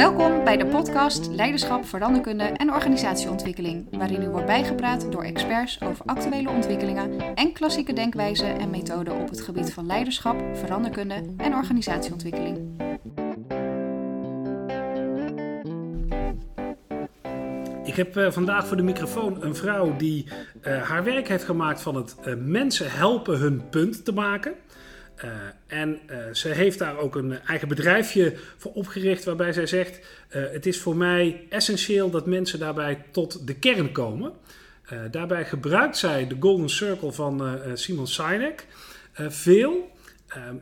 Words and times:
Welkom 0.00 0.44
bij 0.44 0.56
de 0.56 0.66
podcast 0.66 1.28
Leiderschap, 1.28 1.86
Veranderkunde 1.86 2.44
en 2.44 2.72
Organisatieontwikkeling, 2.72 3.86
waarin 3.90 4.22
u 4.22 4.28
wordt 4.28 4.46
bijgepraat 4.46 5.12
door 5.12 5.22
experts 5.22 5.80
over 5.82 6.04
actuele 6.04 6.50
ontwikkelingen 6.50 7.34
en 7.34 7.52
klassieke 7.52 7.92
denkwijzen 7.92 8.58
en 8.58 8.70
methoden 8.70 9.20
op 9.20 9.28
het 9.28 9.40
gebied 9.40 9.72
van 9.72 9.86
leiderschap, 9.86 10.56
veranderkunde 10.56 11.34
en 11.36 11.54
organisatieontwikkeling. 11.54 12.58
Ik 17.84 17.94
heb 17.94 18.16
uh, 18.16 18.30
vandaag 18.30 18.66
voor 18.66 18.76
de 18.76 18.82
microfoon 18.82 19.42
een 19.42 19.54
vrouw 19.54 19.96
die 19.96 20.28
uh, 20.62 20.82
haar 20.82 21.04
werk 21.04 21.28
heeft 21.28 21.44
gemaakt 21.44 21.82
van 21.82 21.94
het 21.94 22.16
uh, 22.24 22.34
mensen 22.36 22.90
helpen 22.90 23.38
hun 23.38 23.68
punt 23.68 24.04
te 24.04 24.12
maken. 24.12 24.52
Uh, 25.24 25.30
en 25.66 26.00
uh, 26.10 26.16
ze 26.32 26.48
heeft 26.48 26.78
daar 26.78 26.98
ook 26.98 27.14
een 27.14 27.40
eigen 27.40 27.68
bedrijfje 27.68 28.36
voor 28.56 28.72
opgericht, 28.72 29.24
waarbij 29.24 29.52
zij 29.52 29.66
zegt: 29.66 29.98
uh, 29.98 30.42
Het 30.52 30.66
is 30.66 30.80
voor 30.80 30.96
mij 30.96 31.46
essentieel 31.48 32.10
dat 32.10 32.26
mensen 32.26 32.58
daarbij 32.58 33.04
tot 33.10 33.46
de 33.46 33.54
kern 33.54 33.92
komen. 33.92 34.32
daarbij 35.10 35.44
gebruikt 35.44 35.96
zij 35.96 36.26
de 36.26 36.36
Golden 36.40 36.68
Circle 36.68 37.12
van 37.12 37.58
Simon 37.74 38.06
Sinek 38.06 38.66
veel. 39.14 39.90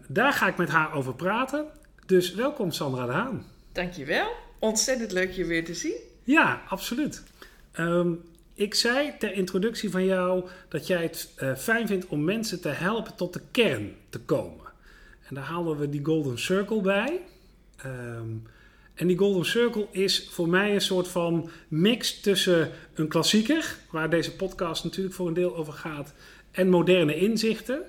daar 0.09 0.33
ga 0.33 0.49
ik 0.49 0.57
met 0.57 0.69
haar 0.69 0.95
over 0.95 1.15
praten. 1.15 1.67
Dus 2.07 2.35
welkom, 2.35 2.71
Sandra 2.71 3.07
de 3.07 3.13
Haan. 3.13 3.47
Dankjewel. 3.73 4.29
Ontzettend 4.59 5.13
leuk 5.13 5.31
je 5.31 5.45
weer 5.45 5.65
te 5.65 5.75
zien. 5.75 5.97
Ja, 6.25 6.63
absoluut. 6.69 7.23
Um, 7.79 8.28
ik 8.59 8.75
zei 8.75 9.13
ter 9.19 9.33
introductie 9.33 9.91
van 9.91 10.05
jou 10.05 10.45
dat 10.69 10.87
jij 10.87 11.03
het 11.03 11.35
uh, 11.43 11.55
fijn 11.55 11.87
vindt 11.87 12.07
om 12.07 12.25
mensen 12.25 12.61
te 12.61 12.69
helpen 12.69 13.15
tot 13.17 13.33
de 13.33 13.41
kern 13.51 13.95
te 14.09 14.21
komen. 14.21 14.67
En 15.29 15.35
daar 15.35 15.45
halen 15.45 15.79
we 15.79 15.89
die 15.89 16.05
Golden 16.05 16.39
Circle 16.39 16.81
bij. 16.81 17.21
Um, 17.87 18.47
en 18.95 19.07
die 19.07 19.19
Golden 19.19 19.45
Circle 19.45 19.87
is 19.91 20.29
voor 20.31 20.49
mij 20.49 20.75
een 20.75 20.81
soort 20.81 21.09
van 21.09 21.51
mix 21.69 22.21
tussen 22.21 22.71
een 22.95 23.09
klassieker, 23.09 23.77
waar 23.91 24.11
deze 24.11 24.37
podcast 24.37 24.85
natuurlijk 24.85 25.15
voor 25.15 25.27
een 25.29 25.35
deel 25.35 25.57
over 25.57 25.73
gaat, 25.73 26.15
en 26.51 26.69
moderne 26.69 27.15
inzichten. 27.15 27.83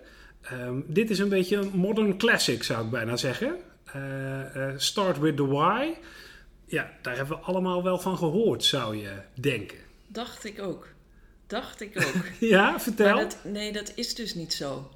Um, 0.51 0.83
dit 0.88 1.09
is 1.09 1.19
een 1.19 1.29
beetje 1.29 1.55
een 1.55 1.72
modern 1.73 2.17
classic, 2.17 2.63
zou 2.63 2.85
ik 2.85 2.91
bijna 2.91 3.17
zeggen. 3.17 3.55
Uh, 3.95 4.55
uh, 4.55 4.73
start 4.77 5.19
with 5.19 5.35
the 5.35 5.47
why. 5.47 5.94
Ja, 6.66 6.91
daar 7.01 7.16
hebben 7.16 7.38
we 7.38 7.44
allemaal 7.44 7.83
wel 7.83 7.99
van 7.99 8.17
gehoord, 8.17 8.63
zou 8.63 8.97
je 8.97 9.11
denken. 9.33 9.88
Dacht 10.11 10.45
ik 10.45 10.61
ook. 10.61 10.88
Dacht 11.47 11.81
ik 11.81 11.97
ook. 11.97 12.25
ja, 12.49 12.79
vertel. 12.79 13.17
Dat, 13.17 13.38
nee, 13.43 13.71
dat 13.71 13.91
is 13.95 14.16
dus 14.16 14.35
niet 14.35 14.53
zo. 14.53 14.89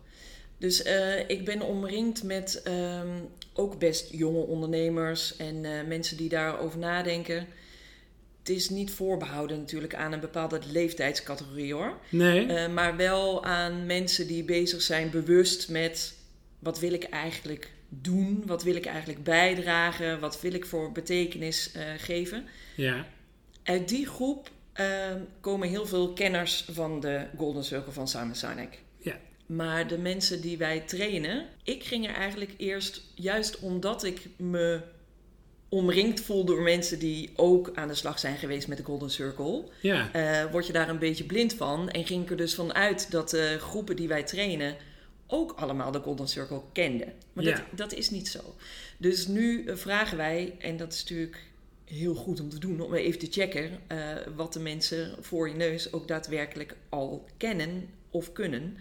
Dus 0.58 0.86
uh, 0.86 1.30
ik 1.30 1.46
ben 1.46 1.62
omringd 1.62 2.24
met 2.24 2.64
um, 2.68 3.30
ook 3.54 3.80
best 3.80 4.12
jonge 4.12 4.42
ondernemers 4.46 5.36
en 5.36 5.64
uh, 5.64 5.72
mensen 5.88 6.18
die 6.18 6.30
daarover 6.30 6.80
nadenken. 6.80 7.48
Het 8.40 8.50
is 8.50 8.70
niet 8.70 8.92
voorbehouden 8.92 9.58
natuurlijk 9.58 9.96
aan 9.96 10.12
een 10.12 10.20
bepaalde 10.20 10.60
leeftijdscategorie 10.72 11.74
hoor. 11.74 11.98
Nee. 12.10 12.48
Uh, 12.48 12.68
maar 12.68 12.96
wel 12.96 13.46
aan 13.46 13.86
mensen 13.86 14.28
die 14.28 14.44
bezig 14.44 14.82
zijn 14.82 15.10
bewust 15.10 15.70
met 15.70 16.14
wat 16.60 16.80
wil 16.80 16.94
ik 16.94 17.04
eigenlijk 17.04 17.72
doen? 17.90 18.44
Wat 18.46 18.64
wil 18.64 18.76
ik 18.76 18.86
eigenlijk 18.86 19.24
bijdragen? 19.24 20.20
Wat 20.20 20.42
wil 20.42 20.54
ik 20.54 20.66
voor 20.66 20.92
betekenis 20.92 21.72
geven? 21.98 22.46
Ja. 22.76 23.08
Uit 23.64 23.90
die 23.90 24.08
groep 24.08 24.50
komen 25.40 25.70
heel 25.70 25.86
veel 25.86 26.14
kenners 26.14 26.66
van 26.72 27.00
de 27.00 27.26
Golden 27.38 27.64
Circle 27.64 27.92
van 27.92 28.08
Simon 28.08 28.36
Sinek. 28.36 28.80
Ja. 28.98 29.20
Maar 29.46 29.88
de 29.88 29.98
mensen 29.98 30.42
die 30.42 30.58
wij 30.58 30.80
trainen, 30.80 31.46
ik 31.64 31.84
ging 31.84 32.08
er 32.08 32.14
eigenlijk 32.14 32.54
eerst, 32.58 33.02
juist 33.16 33.60
omdat 33.60 34.04
ik 34.04 34.28
me 34.38 34.82
omringd 35.70 36.22
voel 36.22 36.46
door 36.46 36.62
mensen 36.62 37.00
die 37.00 37.30
ook 37.36 37.72
aan 37.74 37.88
de 37.88 37.96
slag 37.96 38.20
zijn 38.20 38.38
geweest 38.38 38.68
met 38.68 38.78
de 38.78 38.84
Golden 38.84 39.10
Circle, 39.10 39.64
ja. 39.82 40.10
uh, 40.16 40.52
word 40.52 40.68
je 40.68 40.74
daar 40.74 40.90
een 40.90 41.00
beetje 41.00 41.24
blind 41.24 41.54
van. 41.54 41.90
En 41.90 42.06
ging 42.06 42.24
ik 42.24 42.30
er 42.30 42.38
dus 42.38 42.54
van 42.54 42.74
uit 42.74 43.12
dat 43.12 43.30
de 43.30 43.58
groepen 43.60 43.96
die 43.96 44.08
wij 44.08 44.24
trainen 44.24 44.76
ook 45.28 45.52
allemaal 45.52 45.92
de 45.92 46.00
Golden 46.00 46.28
Circle 46.28 46.62
kenden. 46.72 47.14
Maar 47.34 47.44
Ja. 47.44 47.52
dat, 47.56 47.64
dat 47.78 47.94
is 47.94 48.10
niet 48.10 48.28
zo. 48.28 48.56
Dus 48.98 49.28
nu 49.28 49.64
uh, 49.64 49.76
vragen 49.76 50.18
wij, 50.18 50.56
en 50.60 50.78
dat 50.78 50.94
is 50.94 51.00
natuurlijk 51.00 51.42
heel 51.94 52.16
goed 52.16 52.40
om 52.40 52.50
te 52.50 52.60
doen, 52.60 52.82
om 52.82 52.94
even 52.94 53.20
te 53.20 53.28
checken 53.30 53.80
uh, 53.92 53.98
wat 54.36 54.54
de 54.54 54.60
mensen 54.60 55.16
voor 55.20 55.48
je 55.50 55.56
neus 55.56 55.94
ook 55.94 56.08
daadwerkelijk 56.08 56.76
al 56.90 57.26
kennen 57.38 57.90
of 58.10 58.32
kunnen. 58.32 58.78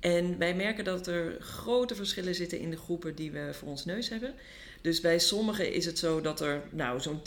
En 0.00 0.38
wij 0.38 0.54
merken 0.54 0.84
dat 0.84 1.06
er 1.06 1.36
grote 1.40 1.94
verschillen 1.94 2.34
zitten 2.34 2.58
in 2.58 2.70
de 2.70 2.76
groepen 2.76 3.14
die 3.14 3.30
we 3.30 3.50
voor 3.52 3.68
ons 3.68 3.84
neus 3.84 4.08
hebben. 4.08 4.34
Dus 4.80 5.00
bij 5.00 5.18
sommigen 5.18 5.72
is 5.72 5.86
het 5.86 5.98
zo 5.98 6.20
dat 6.20 6.40
er 6.40 6.62
nou, 6.70 7.00
zo'n 7.00 7.20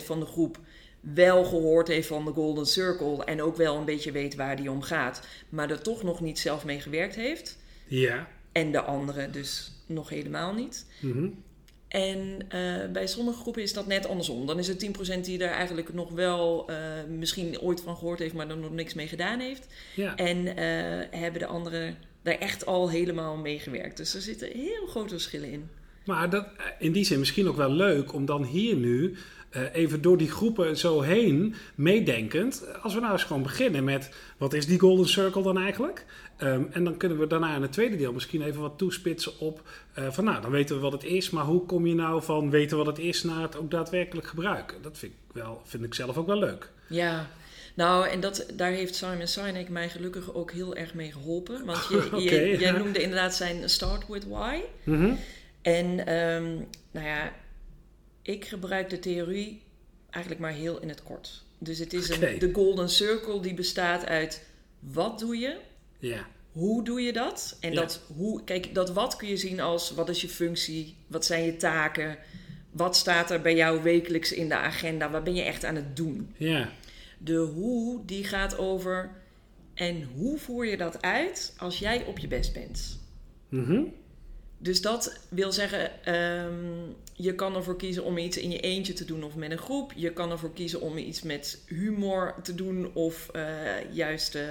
10% 0.00 0.04
van 0.04 0.20
de 0.20 0.26
groep 0.26 0.58
wel 1.00 1.44
gehoord 1.44 1.88
heeft 1.88 2.08
van 2.08 2.24
de 2.24 2.32
Golden 2.32 2.66
Circle 2.66 3.24
en 3.24 3.42
ook 3.42 3.56
wel 3.56 3.76
een 3.76 3.84
beetje 3.84 4.12
weet 4.12 4.34
waar 4.34 4.56
die 4.56 4.70
om 4.70 4.82
gaat, 4.82 5.26
maar 5.48 5.70
er 5.70 5.82
toch 5.82 6.02
nog 6.02 6.20
niet 6.20 6.38
zelf 6.38 6.64
mee 6.64 6.80
gewerkt 6.80 7.14
heeft. 7.14 7.58
Ja. 7.86 8.28
En 8.52 8.72
de 8.72 8.80
anderen 8.80 9.32
dus 9.32 9.72
nog 9.86 10.08
helemaal 10.08 10.54
niet. 10.54 10.86
Mm 11.00 11.12
-hmm. 11.12 11.42
En 11.88 12.38
uh, 12.54 12.92
bij 12.92 13.06
sommige 13.06 13.40
groepen 13.40 13.62
is 13.62 13.72
dat 13.72 13.86
net 13.86 14.08
andersom. 14.08 14.46
Dan 14.46 14.58
is 14.58 14.68
het 14.68 14.86
10% 15.16 15.20
die 15.20 15.44
er 15.44 15.50
eigenlijk 15.50 15.94
nog 15.94 16.10
wel 16.10 16.70
uh, 16.70 16.76
misschien 17.08 17.60
ooit 17.60 17.80
van 17.80 17.96
gehoord 17.96 18.18
heeft, 18.18 18.34
maar 18.34 18.48
er 18.48 18.56
nog 18.56 18.72
niks 18.72 18.94
mee 18.94 19.08
gedaan 19.08 19.40
heeft. 19.40 19.66
Ja. 19.94 20.16
En 20.16 20.46
uh, 20.46 20.54
hebben 21.20 21.40
de 21.40 21.46
anderen 21.46 21.96
daar 22.22 22.38
echt 22.38 22.66
al 22.66 22.90
helemaal 22.90 23.36
mee 23.36 23.58
gewerkt. 23.58 23.96
Dus 23.96 24.14
er 24.14 24.20
zitten 24.20 24.48
heel 24.52 24.86
grote 24.86 25.08
verschillen 25.08 25.52
in. 25.52 25.68
Maar 26.04 26.30
dat, 26.30 26.46
in 26.78 26.92
die 26.92 27.04
zin 27.04 27.18
misschien 27.18 27.48
ook 27.48 27.56
wel 27.56 27.72
leuk 27.72 28.12
om 28.12 28.24
dan 28.24 28.44
hier 28.44 28.76
nu 28.76 29.16
uh, 29.56 29.74
even 29.74 30.02
door 30.02 30.16
die 30.16 30.30
groepen 30.30 30.76
zo 30.76 31.00
heen 31.00 31.54
meedenkend. 31.74 32.64
Als 32.82 32.94
we 32.94 33.00
nou 33.00 33.12
eens 33.12 33.24
gewoon 33.24 33.42
beginnen 33.42 33.84
met 33.84 34.10
wat 34.38 34.52
is 34.52 34.66
die 34.66 34.78
Golden 34.78 35.08
Circle 35.08 35.42
dan 35.42 35.58
eigenlijk? 35.58 36.04
Um, 36.42 36.68
en 36.72 36.84
dan 36.84 36.96
kunnen 36.96 37.18
we 37.18 37.26
daarna 37.26 37.54
in 37.54 37.62
het 37.62 37.72
tweede 37.72 37.96
deel 37.96 38.12
misschien 38.12 38.42
even 38.42 38.60
wat 38.60 38.78
toespitsen 38.78 39.38
op 39.38 39.62
uh, 39.98 40.06
van 40.10 40.24
nou, 40.24 40.42
dan 40.42 40.50
weten 40.50 40.76
we 40.76 40.82
wat 40.82 40.92
het 40.92 41.04
is, 41.04 41.30
maar 41.30 41.44
hoe 41.44 41.66
kom 41.66 41.86
je 41.86 41.94
nou 41.94 42.22
van 42.22 42.50
weten 42.50 42.76
wat 42.76 42.86
het 42.86 42.98
is 42.98 43.22
naar 43.22 43.42
het 43.42 43.56
ook 43.56 43.70
daadwerkelijk 43.70 44.26
gebruiken? 44.26 44.82
Dat 44.82 44.98
vind 44.98 45.12
ik, 45.12 45.18
wel, 45.42 45.60
vind 45.64 45.84
ik 45.84 45.94
zelf 45.94 46.16
ook 46.16 46.26
wel 46.26 46.38
leuk. 46.38 46.70
Ja, 46.86 47.28
nou 47.74 48.08
en 48.08 48.20
dat, 48.20 48.46
daar 48.54 48.70
heeft 48.70 48.94
Simon 48.94 49.26
Sinek 49.26 49.68
mij 49.68 49.88
gelukkig 49.88 50.34
ook 50.34 50.52
heel 50.52 50.76
erg 50.76 50.94
mee 50.94 51.12
geholpen. 51.12 51.64
Want 51.64 51.86
je, 51.88 52.06
okay, 52.06 52.20
je, 52.30 52.50
ja. 52.50 52.58
jij 52.58 52.70
noemde 52.70 53.02
inderdaad 53.02 53.34
zijn 53.34 53.68
Start 53.68 54.08
with 54.08 54.26
Why. 54.26 54.60
Mm 54.84 55.00
-hmm. 55.00 55.18
En 55.62 56.14
um, 56.14 56.66
nou 56.90 57.06
ja, 57.06 57.32
ik 58.28 58.44
gebruik 58.44 58.90
de 58.90 58.98
theorie 58.98 59.62
eigenlijk 60.10 60.42
maar 60.42 60.52
heel 60.52 60.80
in 60.80 60.88
het 60.88 61.02
kort. 61.02 61.44
Dus 61.58 61.78
het 61.78 61.92
is 61.92 62.10
okay. 62.10 62.32
een, 62.32 62.38
de 62.38 62.50
Golden 62.52 62.88
Circle 62.88 63.40
die 63.40 63.54
bestaat 63.54 64.06
uit 64.06 64.46
wat 64.78 65.18
doe 65.18 65.38
je, 65.38 65.56
ja. 65.98 66.26
hoe 66.52 66.84
doe 66.84 67.00
je 67.00 67.12
dat? 67.12 67.56
En 67.60 67.72
Ja. 67.72 67.80
dat 67.80 68.02
hoe, 68.16 68.44
kijk, 68.44 68.74
dat 68.74 68.92
wat 68.92 69.16
kun 69.16 69.28
je 69.28 69.36
zien 69.36 69.60
als 69.60 69.90
wat 69.90 70.08
is 70.08 70.20
je 70.20 70.28
functie, 70.28 70.96
wat 71.06 71.24
zijn 71.24 71.44
je 71.44 71.56
taken, 71.56 72.18
wat 72.70 72.96
staat 72.96 73.30
er 73.30 73.40
bij 73.40 73.54
jou 73.54 73.82
wekelijks 73.82 74.32
in 74.32 74.48
de 74.48 74.56
agenda, 74.56 75.10
wat 75.10 75.24
ben 75.24 75.34
je 75.34 75.42
echt 75.42 75.64
aan 75.64 75.74
het 75.74 75.96
doen? 75.96 76.34
Ja. 76.36 76.72
De 77.18 77.36
hoe 77.36 78.04
die 78.04 78.24
gaat 78.24 78.58
over 78.58 79.10
en 79.74 80.02
hoe 80.02 80.38
voer 80.38 80.66
je 80.66 80.76
dat 80.76 81.02
uit 81.02 81.54
als 81.58 81.78
jij 81.78 82.04
op 82.04 82.18
je 82.18 82.28
best 82.28 82.52
bent? 82.52 83.00
Mm 83.48 83.64
-hmm. 83.64 83.92
Dus 84.58 84.82
dat 84.82 85.20
wil 85.28 85.52
zeggen, 85.52 86.14
um, 86.14 86.96
je 87.14 87.34
kan 87.34 87.54
ervoor 87.54 87.76
kiezen 87.76 88.04
om 88.04 88.18
iets 88.18 88.36
in 88.36 88.50
je 88.50 88.60
eentje 88.60 88.92
te 88.92 89.04
doen 89.04 89.22
of 89.24 89.34
met 89.34 89.50
een 89.50 89.58
groep. 89.58 89.92
Je 89.96 90.12
kan 90.12 90.30
ervoor 90.30 90.52
kiezen 90.52 90.80
om 90.80 90.98
iets 90.98 91.22
met 91.22 91.62
humor 91.66 92.34
te 92.42 92.54
doen 92.54 92.94
of 92.94 93.30
uh, 93.36 93.92
juist 93.92 94.34
uh, 94.34 94.42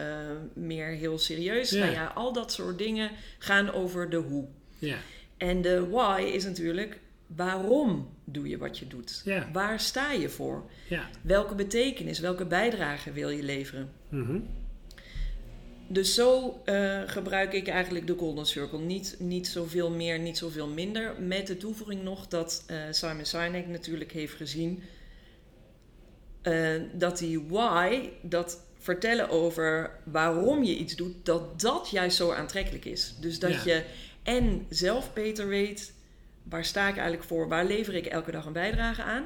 meer 0.53 0.87
heel 0.87 1.17
serieus. 1.17 1.69
Ja. 1.69 1.79
Nou 1.79 1.91
ja, 1.91 2.05
al 2.05 2.33
dat 2.33 2.51
soort 2.51 2.77
dingen 2.77 3.11
gaan 3.39 3.71
over 3.71 4.09
de 4.09 4.17
hoe. 4.17 4.45
Ja. 4.79 4.97
En 5.37 5.61
de 5.61 5.89
why 5.89 6.31
is 6.33 6.43
natuurlijk, 6.43 6.99
waarom 7.27 8.09
doe 8.23 8.47
je 8.47 8.57
wat 8.57 8.79
je 8.79 8.87
doet? 8.87 9.21
Ja. 9.25 9.49
Waar 9.53 9.79
sta 9.79 10.11
je 10.11 10.29
voor? 10.29 10.69
Ja. 10.87 11.09
Welke 11.21 11.55
betekenis, 11.55 12.19
welke 12.19 12.45
bijdrage 12.45 13.11
wil 13.11 13.29
je 13.29 13.43
leveren? 13.43 13.89
Mm 14.09 14.25
-hmm. 14.25 14.47
Dus 15.87 16.13
zo 16.13 16.61
uh, 16.65 17.01
gebruik 17.05 17.53
ik 17.53 17.67
eigenlijk 17.67 18.07
de 18.07 18.15
Golden 18.17 18.45
Circle. 18.45 18.79
Niet, 18.79 19.15
niet 19.19 19.47
zoveel 19.47 19.89
meer, 19.91 20.19
niet 20.19 20.37
zoveel 20.37 20.67
minder. 20.67 21.21
Met 21.21 21.47
de 21.47 21.57
toevoeging 21.57 22.03
nog 22.03 22.27
dat 22.27 22.65
uh, 22.71 22.77
Simon 22.91 23.25
Sinek 23.25 23.67
natuurlijk 23.67 24.11
heeft 24.11 24.33
gezien 24.33 24.83
uh, 26.43 26.81
dat 26.93 27.17
die 27.17 27.41
why, 27.47 28.09
dat 28.21 28.65
vertellen 28.77 29.29
over 29.29 29.91
waarom 30.03 30.63
je 30.63 30.75
iets 30.77 30.95
doet, 30.95 31.13
dat 31.23 31.59
dat 31.61 31.89
juist 31.89 32.17
zo 32.17 32.31
aantrekkelijk 32.31 32.85
is. 32.85 33.15
Dus 33.19 33.39
dat 33.39 33.51
Ja. 33.51 33.61
je 33.65 33.83
en 34.23 34.65
zelf 34.69 35.13
beter 35.13 35.47
weet 35.47 35.93
waar 36.43 36.65
sta 36.65 36.87
ik 36.87 36.95
eigenlijk 36.95 37.23
voor, 37.27 37.47
waar 37.47 37.65
lever 37.65 37.95
ik 37.95 38.05
elke 38.05 38.31
dag 38.31 38.45
een 38.45 38.53
bijdrage 38.53 39.01
aan. 39.01 39.23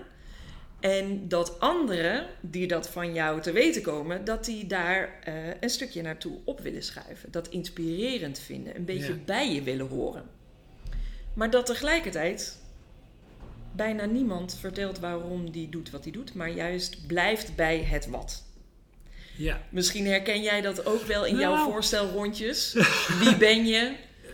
En 0.82 1.28
dat 1.28 1.60
anderen 1.60 2.26
die 2.42 2.68
dat 2.68 2.90
van 2.90 3.14
jou 3.14 3.42
te 3.42 3.52
weten 3.52 3.82
komen, 3.82 4.26
dat 4.26 4.46
die 4.46 4.68
daar 4.68 5.20
uh, 5.28 5.34
een 5.60 5.70
stukje 5.70 6.02
naartoe 6.02 6.38
op 6.44 6.60
willen 6.60 6.84
schuiven. 6.84 7.32
Dat 7.32 7.48
inspirerend 7.48 8.40
vinden, 8.40 8.76
een 8.76 8.86
beetje 8.86 9.14
Ja. 9.14 9.20
bij 9.26 9.54
je 9.54 9.62
willen 9.62 9.88
horen. 9.88 10.24
Maar 11.34 11.50
dat 11.50 11.66
tegelijkertijd 11.66 12.58
bijna 13.76 14.06
niemand 14.06 14.58
vertelt 14.60 15.00
waarom 15.00 15.52
die 15.52 15.70
doet 15.70 15.90
wat 15.90 16.04
hij 16.04 16.12
doet, 16.12 16.34
maar 16.34 16.50
juist 16.50 17.08
blijft 17.08 17.56
bij 17.56 17.78
het 17.84 18.08
wat. 18.08 18.44
Ja. 19.38 19.62
Misschien 19.70 20.06
herken 20.08 20.42
jij 20.42 20.62
dat 20.62 20.86
ook 20.86 21.02
wel 21.04 21.26
in 21.26 21.36
Nou. 21.36 21.56
jouw 21.56 21.72
voorstelrondjes. 21.72 22.74
Wie 23.20 23.36
ben 23.38 23.66
je? 23.66 23.92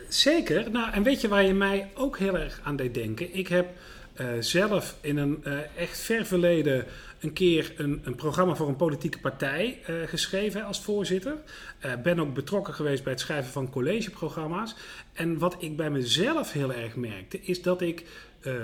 Zeker. 0.08 0.70
Nou, 0.70 0.92
en 0.92 1.02
weet 1.02 1.20
je 1.20 1.28
waar 1.28 1.42
je 1.42 1.54
mij 1.54 1.90
ook 1.94 2.18
heel 2.18 2.38
erg 2.38 2.60
aan 2.62 2.76
deed 2.76 2.94
denken? 2.94 3.34
Ik 3.34 3.48
heb 3.48 3.68
eh, 4.14 4.26
zelf 4.40 4.96
in 5.00 5.16
een 5.16 5.44
eh, 5.44 5.58
echt 5.76 5.98
ver 5.98 6.26
verleden 6.26 6.84
een 7.20 7.32
keer 7.32 7.72
een, 7.76 8.00
een 8.04 8.14
programma 8.14 8.54
voor 8.54 8.68
een 8.68 8.76
politieke 8.76 9.18
partij 9.18 9.80
eh, 9.86 9.94
geschreven 10.06 10.64
als 10.64 10.80
voorzitter. 10.80 11.36
Ben 12.02 12.20
ook 12.20 12.34
betrokken 12.34 12.74
geweest 12.74 13.02
bij 13.02 13.12
het 13.12 13.20
schrijven 13.20 13.52
van 13.52 13.70
collegeprogramma's. 13.70 14.74
En 15.12 15.38
wat 15.38 15.56
ik 15.58 15.76
bij 15.76 15.90
mezelf 15.90 16.52
heel 16.52 16.72
erg 16.72 16.96
merkte, 16.96 17.40
is 17.40 17.62
dat 17.62 17.80
ik 17.80 18.04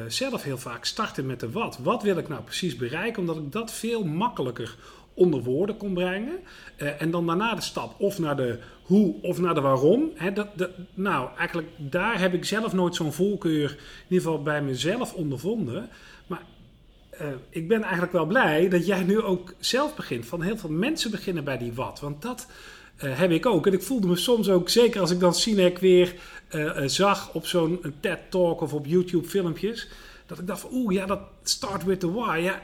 zelf 0.09 0.43
heel 0.43 0.59
vaak 0.59 0.85
startte 0.85 1.23
met 1.23 1.41
de 1.41 1.51
wat. 1.51 1.79
Wat 1.79 2.03
wil 2.03 2.17
ik 2.17 2.29
nou 2.29 2.43
precies 2.43 2.77
bereiken? 2.77 3.21
Omdat 3.21 3.37
ik 3.37 3.53
dat 3.53 3.73
veel 3.73 4.05
makkelijker 4.05 4.77
onder 5.15 5.43
woorden 5.43 5.77
kon 5.77 5.95
brengen. 5.95 6.39
Eh, 6.77 7.03
en 7.03 7.11
dan 7.11 7.27
daarna 7.27 7.55
de 7.55 7.61
stap 7.61 8.01
of 8.01 8.19
naar 8.19 8.37
de 8.37 8.59
hoe 8.83 9.15
of 9.23 9.41
naar 9.41 9.55
de 9.55 9.61
waarom. 9.61 10.13
Dat, 10.35 10.49
nou, 10.95 11.29
eigenlijk 11.39 11.69
daar 11.77 12.21
heb 12.21 12.35
ik 12.35 12.45
zelf 12.45 12.73
nooit 12.73 12.95
zo'n 12.95 13.13
voorkeur, 13.13 13.71
in 13.71 14.05
ieder 14.09 14.25
geval 14.25 14.43
bij 14.43 14.63
mezelf, 14.63 15.15
ondervonden. 15.15 15.89
Maar 16.27 16.43
eh, 17.11 17.27
ik 17.51 17.69
ben 17.69 17.83
eigenlijk 17.83 18.13
wel 18.13 18.27
blij 18.27 18.69
dat 18.69 18.87
jij 18.87 19.03
nu 19.03 19.21
ook 19.21 19.55
zelf 19.59 19.95
begint. 19.95 20.27
Van 20.27 20.43
heel 20.43 20.57
veel 20.57 20.71
mensen 20.71 21.11
beginnen 21.11 21.45
bij 21.45 21.59
die 21.59 21.73
wat. 21.73 22.01
Want 22.01 22.23
dat 22.23 22.47
eh, 22.97 23.19
heb 23.19 23.31
ik 23.31 23.47
ook. 23.47 23.67
En 23.67 23.73
ik 23.73 23.83
voelde 23.83 24.07
me 24.07 24.17
soms 24.17 24.49
ook, 24.49 24.69
zeker 24.69 25.01
als 25.01 25.11
ik 25.11 25.21
dan 25.21 25.35
Sinek 25.35 25.79
weer 25.79 26.15
zag 26.87 27.35
op 27.35 27.47
zo'n 27.47 27.95
TED-talk 28.01 28.61
of 28.61 28.73
op 28.73 28.87
YouTube 28.87 29.29
filmpjes. 29.29 29.89
Dat 30.27 30.39
ik 30.39 30.47
dacht 30.47 30.67
oeh, 30.73 30.95
ja, 30.95 31.07
dat 31.07 31.21
start 31.43 31.85
with 31.85 32.01
the 32.01 32.13
why. 32.13 32.39
Ja, 32.43 32.63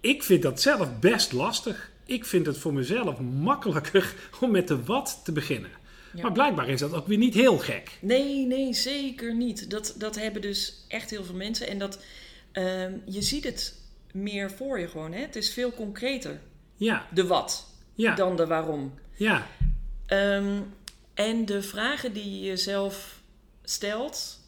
ik 0.00 0.22
vind 0.22 0.42
dat 0.42 0.60
zelf 0.60 0.98
best 0.98 1.32
lastig. 1.32 1.90
Ik 2.04 2.24
vind 2.24 2.46
het 2.46 2.58
voor 2.58 2.72
mezelf 2.72 3.18
makkelijker 3.20 4.14
om 4.40 4.50
met 4.50 4.68
de 4.68 4.84
wat 4.84 5.20
te 5.24 5.32
beginnen. 5.32 5.70
Ja. 6.14 6.22
Maar 6.22 6.32
blijkbaar 6.32 6.68
is 6.68 6.80
dat 6.80 6.92
ook 6.94 7.06
weer 7.06 7.18
niet 7.18 7.34
heel 7.34 7.58
gek. 7.58 7.98
Nee, 8.00 8.46
nee, 8.46 8.72
zeker 8.74 9.34
niet. 9.34 9.70
Dat, 9.70 9.94
dat 9.98 10.16
hebben 10.16 10.42
dus 10.42 10.84
echt 10.88 11.10
heel 11.10 11.24
veel 11.24 11.34
mensen. 11.34 11.68
En 11.68 11.78
dat, 11.78 11.98
ehm, 12.52 12.92
je 13.04 13.22
ziet 13.22 13.44
het 13.44 13.74
meer 14.12 14.50
voor 14.50 14.80
je 14.80 14.88
gewoon. 14.88 15.12
Hè? 15.12 15.20
Het 15.20 15.36
is 15.36 15.52
veel 15.52 15.72
concreter. 15.72 16.40
Ja, 16.76 17.06
De 17.14 17.26
wat 17.26 17.66
ja, 17.94 18.14
dan 18.14 18.36
de 18.36 18.46
waarom. 18.46 18.94
ja, 19.14 19.46
Ehm, 20.06 20.60
en 21.14 21.44
de 21.46 21.62
vragen 21.62 22.12
die 22.12 22.40
je 22.40 22.46
jezelf 22.46 23.20
stelt 23.62 24.40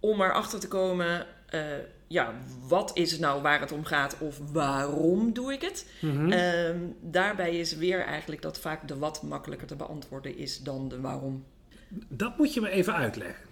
om 0.00 0.20
erachter 0.20 0.60
te 0.60 0.68
komen, 0.68 1.26
eh, 1.48 1.60
ja, 2.08 2.34
wat 2.68 2.90
is 2.94 3.10
het 3.10 3.20
nou 3.20 3.42
waar 3.42 3.60
het 3.60 3.72
om 3.72 3.84
gaat 3.84 4.16
of 4.18 4.38
waarom 4.52 5.32
doe 5.32 5.52
ik 5.52 5.60
het? 5.62 5.86
mhm. 6.00 6.32
Ehm, 6.32 6.78
daarbij 7.00 7.58
is 7.58 7.76
weer 7.76 8.00
eigenlijk 8.00 8.42
dat 8.42 8.58
vaak 8.58 8.88
de 8.88 8.96
wat 8.96 9.22
makkelijker 9.22 9.66
te 9.66 9.76
beantwoorden 9.76 10.36
is 10.38 10.62
dan 10.62 10.88
de 10.88 11.00
waarom. 11.00 11.44
dat 12.08 12.38
moet 12.38 12.54
je 12.54 12.60
me 12.60 12.68
even 12.70 12.94
uitleggen. 12.94 13.46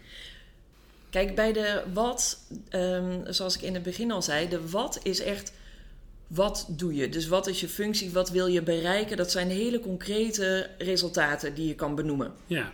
Kijk, 1.11 1.35
bij 1.35 1.53
de 1.53 1.83
wat, 1.93 2.39
ehm, 2.69 3.33
zoals 3.33 3.57
ik 3.57 3.63
in 3.63 3.75
het 3.75 3.83
begin 3.83 4.11
al 4.11 4.23
zei, 4.23 4.49
de 4.49 4.69
wat 4.69 5.01
is 5.03 5.21
echt 5.21 5.53
wat 6.27 6.67
doe 6.71 6.95
je? 6.95 7.09
Dus 7.09 7.29
wat 7.29 7.47
is 7.47 7.61
je 7.61 7.69
functie? 7.69 8.11
Wat 8.11 8.31
wil 8.31 8.47
je 8.47 8.63
bereiken? 8.63 9.17
Dat 9.17 9.31
zijn 9.31 9.51
hele 9.51 9.81
concrete 9.81 10.71
resultaten 10.79 11.55
die 11.55 11.69
je 11.69 11.75
kan 11.75 11.95
benoemen. 11.95 12.33
Ja, 12.47 12.73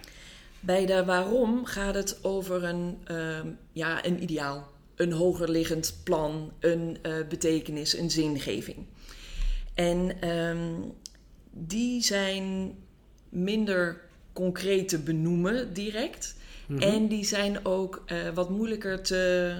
Bij 0.61 0.87
de 0.87 1.05
waarom 1.05 1.65
gaat 1.65 1.95
het 1.95 2.19
over 2.25 2.65
een, 2.65 2.99
ehm, 3.05 3.47
ja, 3.73 4.05
een 4.05 4.23
ideaal, 4.23 4.72
een 5.03 5.13
hogerliggend 5.13 6.01
plan, 6.05 6.53
een 6.61 6.99
eh, 7.03 7.13
betekenis, 7.29 7.99
een 7.99 8.11
zingeving. 8.11 8.87
En 9.75 10.21
ehm, 10.21 10.71
die 11.51 12.03
zijn 12.03 12.75
minder 13.29 14.01
concreet 14.33 14.89
te 14.89 14.99
benoemen 14.99 15.73
direct. 15.75 16.35
Mhm. 16.67 16.81
En 16.83 17.09
die 17.09 17.25
zijn 17.25 17.67
ook 17.67 18.03
eh, 18.07 18.17
wat 18.35 18.51
moeilijker 18.51 19.03
te, 19.03 19.55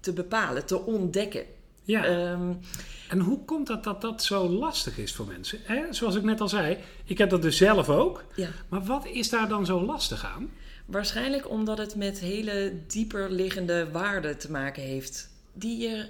te 0.00 0.12
bepalen, 0.12 0.66
te 0.66 0.80
ontdekken. 0.80 1.44
ja. 1.84 2.04
Ehm, 2.04 2.52
En 3.08 3.20
hoe 3.20 3.44
komt 3.44 3.66
dat 3.66 3.84
dat 3.84 4.00
dat 4.00 4.22
zo 4.22 4.48
lastig 4.48 4.98
is 4.98 5.12
voor 5.14 5.26
mensen? 5.26 5.58
Hè? 5.62 5.92
Zoals 5.92 6.14
ik 6.14 6.22
net 6.22 6.40
al 6.40 6.48
zei, 6.48 6.78
ik 7.04 7.18
heb 7.18 7.30
dat 7.30 7.42
dus 7.42 7.56
zelf 7.56 7.88
ook. 7.88 8.24
ja. 8.36 8.48
Maar 8.68 8.84
wat 8.84 9.06
is 9.06 9.28
daar 9.30 9.48
dan 9.48 9.66
zo 9.66 9.84
lastig 9.84 10.24
aan? 10.24 10.50
Waarschijnlijk 10.86 11.50
omdat 11.50 11.78
het 11.78 11.94
met 11.94 12.18
hele 12.18 12.72
dieper 12.86 13.30
liggende 13.30 13.90
waarden 13.90 14.38
te 14.38 14.50
maken 14.50 14.82
heeft. 14.82 15.30
Die 15.52 15.78
je, 15.78 16.08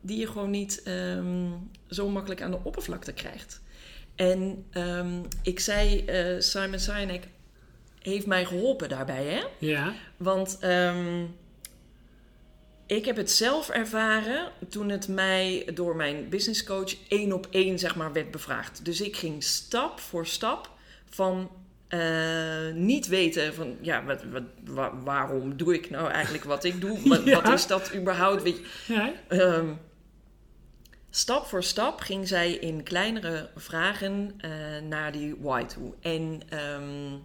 die 0.00 0.18
je 0.18 0.26
gewoon 0.26 0.50
niet 0.50 0.82
ehm, 0.82 1.50
zo 1.90 2.08
makkelijk 2.08 2.42
aan 2.42 2.50
de 2.50 2.60
oppervlakte 2.62 3.12
krijgt. 3.12 3.60
En 4.14 4.64
ehm, 4.70 5.22
ik 5.42 5.60
zei, 5.60 6.04
eh, 6.04 6.40
Simon 6.40 6.78
Sinek 6.78 7.26
heeft 7.98 8.26
mij 8.26 8.44
geholpen 8.44 8.88
daarbij, 8.88 9.24
hè? 9.24 9.42
Ja, 9.58 9.94
Want 10.16 10.58
ehm, 10.60 11.24
ik 12.86 13.04
heb 13.04 13.16
het 13.16 13.30
zelf 13.30 13.68
ervaren 13.68 14.52
toen 14.68 14.88
het 14.88 15.08
mij 15.08 15.68
door 15.74 15.96
mijn 15.96 16.28
businesscoach 16.28 16.94
één 17.08 17.32
op 17.32 17.46
één 17.50 17.78
zeg 17.78 17.96
maar, 17.96 18.12
werd 18.12 18.30
bevraagd. 18.30 18.84
Dus 18.84 19.00
ik 19.00 19.16
ging 19.16 19.44
stap 19.44 20.00
voor 20.00 20.26
stap 20.26 20.70
van 21.10 21.50
eh, 21.88 22.72
niet 22.74 23.06
weten 23.06 23.54
van 23.54 23.76
ja, 23.80 24.04
wat, 24.04 24.22
wat, 24.32 24.42
wa- 24.64 24.94
waarom 25.04 25.56
doe 25.56 25.74
ik 25.74 25.90
nou 25.90 26.10
eigenlijk 26.10 26.44
wat 26.44 26.64
ik 26.64 26.80
doe? 26.80 26.98
Wat, 27.08 27.24
Ja. 27.24 27.42
wat 27.42 27.52
is 27.52 27.66
dat 27.66 27.94
überhaupt? 27.94 28.42
Weet 28.42 28.56
je, 28.56 28.94
ja, 28.94 29.12
Ehm, 29.28 29.72
stap 31.10 31.46
voor 31.46 31.62
stap 31.62 32.00
ging 32.00 32.28
zij 32.28 32.52
in 32.52 32.82
kleinere 32.82 33.50
vragen 33.56 34.34
eh, 34.38 34.50
naar 34.88 35.12
die 35.12 35.34
why 35.40 35.64
toe. 35.64 35.92
En 36.00 36.40
ehm, 36.48 37.16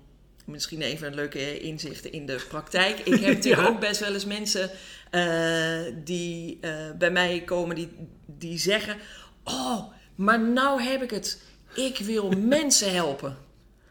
misschien 0.45 0.81
even 0.81 1.07
een 1.07 1.15
leuke 1.15 1.59
inzicht 1.59 2.05
in 2.05 2.25
de 2.25 2.45
praktijk. 2.49 2.99
Ik 2.99 3.19
heb 3.19 3.33
natuurlijk 3.35 3.61
Ja. 3.67 3.67
ook 3.67 3.79
best 3.79 3.99
wel 3.99 4.13
eens 4.13 4.25
mensen 4.25 4.69
eh, 5.11 5.79
die 6.03 6.59
bij 6.97 7.11
mij 7.11 7.41
komen 7.45 7.75
die, 7.75 7.89
die 8.25 8.57
zeggen... 8.57 8.95
Oh, 9.43 9.83
maar 10.15 10.39
nou 10.39 10.81
heb 10.81 11.01
ik 11.03 11.09
het. 11.11 11.41
Ik 11.75 11.97
wil 11.97 12.29
mensen 12.57 12.93
helpen. 12.93 13.37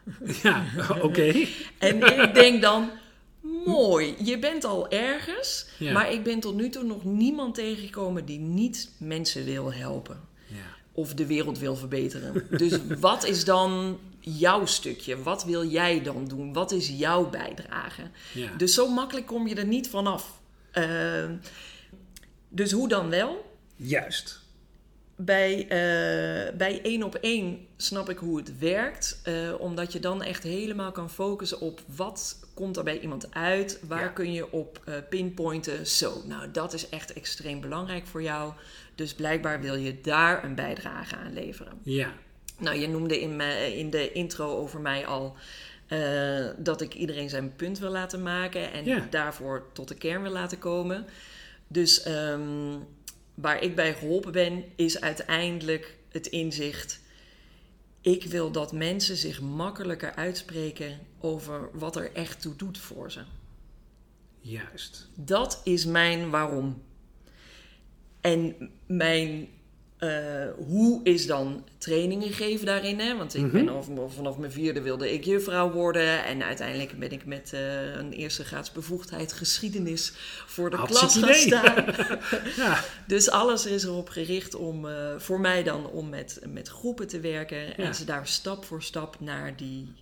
ja 0.43 0.63
oké. 1.01 1.45
En 1.77 2.21
ik 2.23 2.33
denk 2.33 2.61
dan, 2.61 2.89
mooi, 3.65 4.15
je 4.23 4.39
bent 4.39 4.63
al 4.63 4.89
ergens, 4.89 5.65
Ja. 5.77 5.91
maar 5.91 6.11
ik 6.11 6.23
ben 6.23 6.39
tot 6.39 6.55
nu 6.55 6.69
toe 6.69 6.83
nog 6.83 7.03
niemand 7.03 7.55
tegengekomen 7.55 8.25
die 8.25 8.39
niet 8.39 8.91
mensen 8.97 9.45
wil 9.45 9.73
helpen 9.73 10.19
Ja. 10.47 10.55
of 10.91 11.13
de 11.13 11.25
wereld 11.25 11.59
wil 11.59 11.75
verbeteren. 11.75 12.47
Dus 12.57 12.77
wat 12.99 13.25
is 13.25 13.45
dan 13.45 13.99
jouw 14.19 14.65
stukje? 14.65 15.23
Wat 15.23 15.43
wil 15.45 15.65
jij 15.65 16.01
dan 16.01 16.27
doen? 16.27 16.53
Wat 16.53 16.71
is 16.71 16.89
jouw 16.89 17.29
bijdrage? 17.29 18.01
Ja. 18.33 18.49
Dus 18.57 18.73
zo 18.73 18.89
makkelijk 18.89 19.25
kom 19.27 19.47
je 19.47 19.55
er 19.55 19.65
niet 19.65 19.89
vanaf. 19.89 20.39
Uh, 20.73 21.25
dus 22.49 22.71
hoe 22.71 22.87
dan 22.87 23.09
wel? 23.09 23.55
Juist. 23.75 24.39
Bij, 25.25 25.63
uh, 25.63 26.57
bij 26.57 26.79
één 26.83 27.03
op 27.03 27.15
één 27.15 27.67
snap 27.77 28.09
ik 28.09 28.17
hoe 28.17 28.37
het 28.37 28.59
werkt. 28.59 29.21
Uh, 29.27 29.59
omdat 29.59 29.93
je 29.93 29.99
dan 29.99 30.23
echt 30.23 30.43
helemaal 30.43 30.91
kan 30.91 31.09
focussen 31.09 31.59
op 31.59 31.81
wat 31.95 32.39
komt 32.53 32.77
er 32.77 32.83
bij 32.83 32.99
iemand 32.99 33.33
uit. 33.33 33.79
Waar 33.87 34.01
Ja. 34.01 34.07
kun 34.07 34.33
je 34.33 34.51
op 34.51 34.81
uh, 34.87 34.95
pinpointen. 35.09 35.87
Zo, 35.87 36.21
nou 36.25 36.51
dat 36.51 36.73
is 36.73 36.89
echt 36.89 37.13
extreem 37.13 37.61
belangrijk 37.61 38.05
voor 38.07 38.21
jou. 38.23 38.53
Dus 38.95 39.13
blijkbaar 39.13 39.61
wil 39.61 39.75
je 39.75 40.01
daar 40.01 40.43
een 40.43 40.55
bijdrage 40.55 41.15
aan 41.15 41.33
leveren. 41.33 41.73
Ja. 41.83 42.13
Nou, 42.57 42.77
je 42.77 42.87
noemde 42.87 43.21
in, 43.21 43.35
me, 43.35 43.77
in 43.77 43.89
de 43.89 44.11
intro 44.11 44.57
over 44.57 44.79
mij 44.79 45.05
al 45.05 45.35
dat 46.57 46.81
ik 46.81 46.93
iedereen 46.93 47.29
zijn 47.29 47.55
punt 47.55 47.79
wil 47.79 47.89
laten 47.89 48.23
maken. 48.23 48.71
En 48.71 48.85
Ja. 48.85 49.07
daarvoor 49.09 49.65
tot 49.73 49.87
de 49.87 49.95
kern 49.95 50.21
wil 50.21 50.31
laten 50.31 50.59
komen. 50.59 51.05
Dus 51.67 52.07
um, 52.07 52.87
waar 53.41 53.63
ik 53.63 53.75
bij 53.75 53.93
geholpen 53.93 54.31
ben, 54.31 54.63
is 54.75 55.01
uiteindelijk 55.01 55.97
het 56.09 56.27
inzicht. 56.27 56.99
Ik 58.01 58.23
wil 58.23 58.51
dat 58.51 58.71
mensen 58.71 59.15
zich 59.15 59.41
makkelijker 59.41 60.15
uitspreken 60.15 60.99
over 61.19 61.69
wat 61.73 61.95
er 61.95 62.13
echt 62.13 62.41
toe 62.41 62.55
doet 62.55 62.77
voor 62.77 63.11
ze. 63.11 63.21
Juist. 64.39 65.09
Dat 65.15 65.61
is 65.63 65.85
mijn 65.85 66.29
waarom. 66.29 66.83
En 68.21 68.71
mijn 68.85 69.47
uh, 70.03 70.09
hoe 70.67 70.99
is 71.03 71.27
dan 71.27 71.63
trainingen 71.77 72.31
geven 72.31 72.65
daarin? 72.65 72.99
Hè? 72.99 73.17
Want 73.17 73.35
ik 73.35 73.41
Mhm. 73.41 73.51
ben 73.51 73.69
al, 73.69 74.09
vanaf 74.09 74.37
mijn 74.37 74.51
vierde 74.51 74.81
wilde 74.81 75.13
ik 75.13 75.23
juffrouw 75.25 75.71
worden. 75.71 76.23
En 76.25 76.43
uiteindelijk 76.43 76.99
ben 76.99 77.11
ik 77.11 77.25
met 77.25 77.51
uh, 77.53 77.95
een 77.95 78.11
eerste 78.11 78.43
graads 78.43 78.71
bevoegdheid 78.71 79.33
geschiedenis 79.33 80.13
voor 80.45 80.69
de 80.69 80.83
klas 80.85 81.17
gaan 81.17 81.33
staan. 81.33 81.85
Ja. 82.57 82.83
Dus 83.07 83.29
alles 83.29 83.65
is 83.65 83.83
erop 83.83 84.09
gericht 84.09 84.55
om 84.55 84.85
uh, 84.85 84.93
voor 85.17 85.39
mij 85.39 85.63
dan 85.63 85.85
om 85.87 86.09
met, 86.09 86.41
met 86.47 86.67
groepen 86.67 87.07
te 87.07 87.19
werken. 87.19 87.77
En 87.77 87.95
ze 87.95 88.05
daar 88.05 88.27
stap 88.27 88.65
voor 88.65 88.83
stap 88.83 89.19
naar 89.19 89.55
die, 89.55 89.93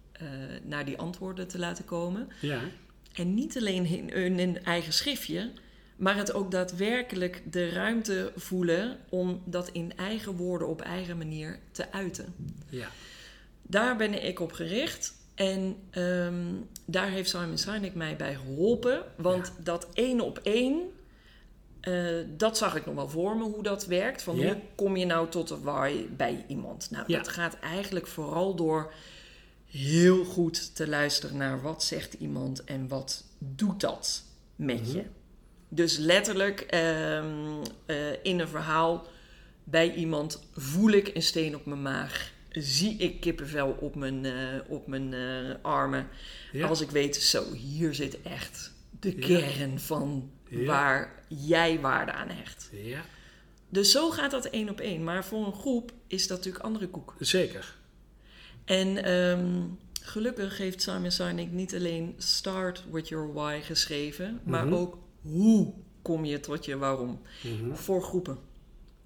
naar 0.63 0.85
die 0.85 0.97
antwoorden 0.97 1.47
te 1.47 1.59
laten 1.59 1.85
komen. 1.85 2.27
Ja. 2.41 2.59
En 3.13 3.33
niet 3.33 3.57
alleen 3.57 3.85
in 4.13 4.39
hun 4.39 4.63
eigen 4.63 4.93
schriftje, 4.93 5.51
Maar 5.99 6.15
het 6.15 6.33
ook 6.33 6.51
daadwerkelijk 6.51 7.41
de 7.51 7.69
ruimte 7.69 8.31
voelen 8.35 8.97
om 9.09 9.41
dat 9.45 9.69
in 9.69 9.97
eigen 9.97 10.35
woorden 10.35 10.67
op 10.67 10.81
eigen 10.81 11.17
manier 11.17 11.59
te 11.71 11.91
uiten. 11.91 12.33
Ja. 12.69 12.87
Daar 13.61 13.95
ben 13.97 14.25
ik 14.25 14.39
op 14.39 14.51
gericht. 14.51 15.13
En 15.35 15.75
ehm, 15.89 16.43
daar 16.85 17.09
heeft 17.09 17.29
Simon 17.29 17.57
Sinek 17.57 17.95
mij 17.95 18.15
bij 18.15 18.35
geholpen. 18.35 19.03
Want 19.17 19.51
dat 19.63 19.87
één 19.93 20.19
op 20.21 20.39
één, 20.43 20.81
eh, 21.81 22.15
dat 22.37 22.57
zag 22.57 22.75
ik 22.75 22.85
nog 22.85 22.95
wel 22.95 23.09
voor 23.09 23.37
me 23.37 23.43
hoe 23.43 23.63
dat 23.63 23.85
werkt. 23.85 24.21
Van 24.21 24.35
hoe 24.43 24.57
kom 24.75 24.97
je 24.97 25.05
nou 25.05 25.29
tot 25.29 25.47
de 25.47 25.59
why 25.59 26.05
bij 26.17 26.45
iemand? 26.47 26.87
Nou, 26.91 27.03
Ja. 27.07 27.17
dat 27.17 27.27
gaat 27.27 27.59
eigenlijk 27.59 28.07
vooral 28.07 28.55
door 28.55 28.93
heel 29.65 30.25
goed 30.25 30.75
te 30.75 30.87
luisteren 30.87 31.37
naar 31.37 31.61
wat 31.61 31.83
zegt 31.83 32.13
iemand 32.13 32.63
en 32.63 32.87
wat 32.87 33.23
doet 33.37 33.81
dat 33.81 34.23
met 34.55 34.81
Mhm. 34.87 34.97
je. 34.97 35.03
Dus 35.69 35.97
letterlijk 35.97 36.59
ehm, 36.61 37.63
eh, 37.85 37.95
in 38.23 38.39
een 38.39 38.47
verhaal 38.47 39.07
bij 39.63 39.93
iemand 39.93 40.43
voel 40.55 40.89
ik 40.89 41.11
een 41.15 41.21
steen 41.23 41.55
op 41.55 41.65
mijn 41.65 41.81
maag. 41.81 42.31
Zie 42.51 42.95
ik 42.97 43.19
kippenvel 43.19 43.77
op 43.79 43.95
mijn, 43.95 44.25
eh, 44.25 44.33
op 44.67 44.87
mijn 44.87 45.13
eh, 45.13 45.55
armen. 45.61 46.07
Ja. 46.51 46.67
Als 46.67 46.81
ik 46.81 46.89
weet, 46.91 47.15
zo, 47.15 47.53
hier 47.53 47.93
zit 47.95 48.21
echt 48.21 48.71
de 48.99 49.15
Ja. 49.17 49.25
kern 49.27 49.79
van 49.79 50.31
Ja. 50.47 50.65
waar 50.65 51.23
jij 51.27 51.79
waarde 51.79 52.11
aan 52.11 52.29
hecht. 52.29 52.69
ja, 52.71 53.01
Dus 53.69 53.91
zo 53.91 54.09
gaat 54.09 54.31
dat 54.31 54.45
één 54.45 54.69
op 54.69 54.79
één. 54.79 55.03
Maar 55.03 55.25
voor 55.25 55.45
een 55.45 55.53
groep 55.53 55.91
is 56.07 56.27
dat 56.27 56.37
natuurlijk 56.37 56.63
andere 56.65 56.87
koek. 56.87 57.15
zeker. 57.19 57.75
En 58.65 59.03
ehm, 59.03 59.61
gelukkig 60.01 60.57
heeft 60.57 60.81
Simon 60.81 61.11
Sinek 61.11 61.51
niet 61.51 61.75
alleen 61.75 62.13
Start 62.17 62.83
with 62.91 63.07
Your 63.07 63.33
Why 63.33 63.59
geschreven, 63.61 64.39
maar 64.43 64.65
Mhm. 64.65 64.73
ook 64.75 64.97
hoe 65.21 65.73
kom 66.01 66.25
je 66.25 66.39
tot 66.39 66.65
je 66.65 66.77
waarom 66.77 67.21
Mhm. 67.43 67.75
voor 67.75 68.01
groepen. 68.03 68.37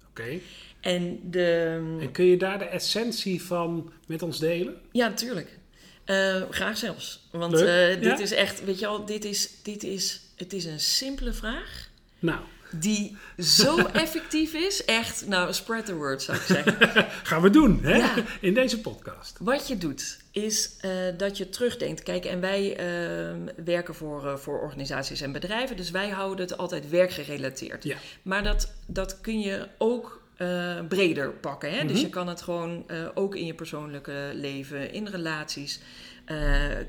Oké. 0.08 0.38
En 0.80 1.30
de, 1.30 1.78
En 2.00 2.10
kun 2.12 2.24
je 2.24 2.36
daar 2.36 2.58
de 2.58 2.64
essentie 2.64 3.42
van 3.42 3.92
met 4.06 4.22
ons 4.22 4.38
delen? 4.38 4.76
ja, 4.92 5.08
natuurlijk. 5.08 5.58
Eh, 6.04 6.42
graag 6.50 6.76
zelfs. 6.76 7.28
Want 7.32 7.52
eh, 7.54 7.86
dit 7.88 8.04
ja. 8.04 8.18
is 8.18 8.32
echt, 8.32 8.64
weet 8.64 8.78
je 8.78 8.86
wel, 8.86 9.04
dit 9.04 9.24
is, 9.24 9.50
dit 9.62 9.82
is, 9.82 10.20
het 10.36 10.52
is 10.52 10.64
een 10.64 10.80
simpele 10.80 11.32
vraag 11.32 11.90
Nou, 12.18 12.40
die 12.80 13.16
zo 13.38 13.76
effectief 14.04 14.52
is. 14.54 14.84
Echt, 14.84 15.26
nou, 15.26 15.52
spread 15.52 15.86
the 15.86 15.94
word 15.94 16.22
zou 16.22 16.38
ik 16.38 16.42
zeggen. 16.44 16.76
gaan 17.30 17.42
we 17.42 17.50
doen 17.50 17.78
hè? 17.82 17.96
Ja. 17.96 18.14
in 18.40 18.54
deze 18.54 18.80
podcast. 18.80 19.36
Wat 19.40 19.68
je 19.68 19.78
doet, 19.78 20.18
is 20.30 20.70
eh, 20.80 20.90
dat 21.16 21.36
je 21.36 21.48
terugdenkt. 21.48 22.02
Kijk, 22.02 22.24
en 22.24 22.40
wij 22.40 22.76
ehm, 22.76 23.64
werken 23.64 23.94
voor, 23.94 24.26
eh, 24.26 24.36
voor 24.36 24.60
organisaties 24.60 25.20
en 25.20 25.32
bedrijven, 25.32 25.76
dus 25.76 25.90
wij 25.90 26.08
houden 26.08 26.46
het 26.46 26.56
altijd 26.56 26.88
werkgerelateerd. 26.90 27.84
Ja. 27.84 27.96
Maar 28.22 28.42
dat, 28.42 28.72
dat 28.86 29.20
kun 29.20 29.40
je 29.40 29.68
ook 29.78 30.22
eh, 30.36 30.76
breder 30.88 31.30
pakken. 31.30 31.70
Hè? 31.72 31.82
Dus 31.82 31.92
Mhm. 31.92 32.00
je 32.00 32.08
kan 32.08 32.28
het 32.28 32.42
gewoon 32.42 32.84
ook 33.14 33.34
in 33.36 33.46
je 33.46 33.54
persoonlijke 33.54 34.30
leven, 34.34 34.92
in 34.92 35.06
relaties, 35.06 35.80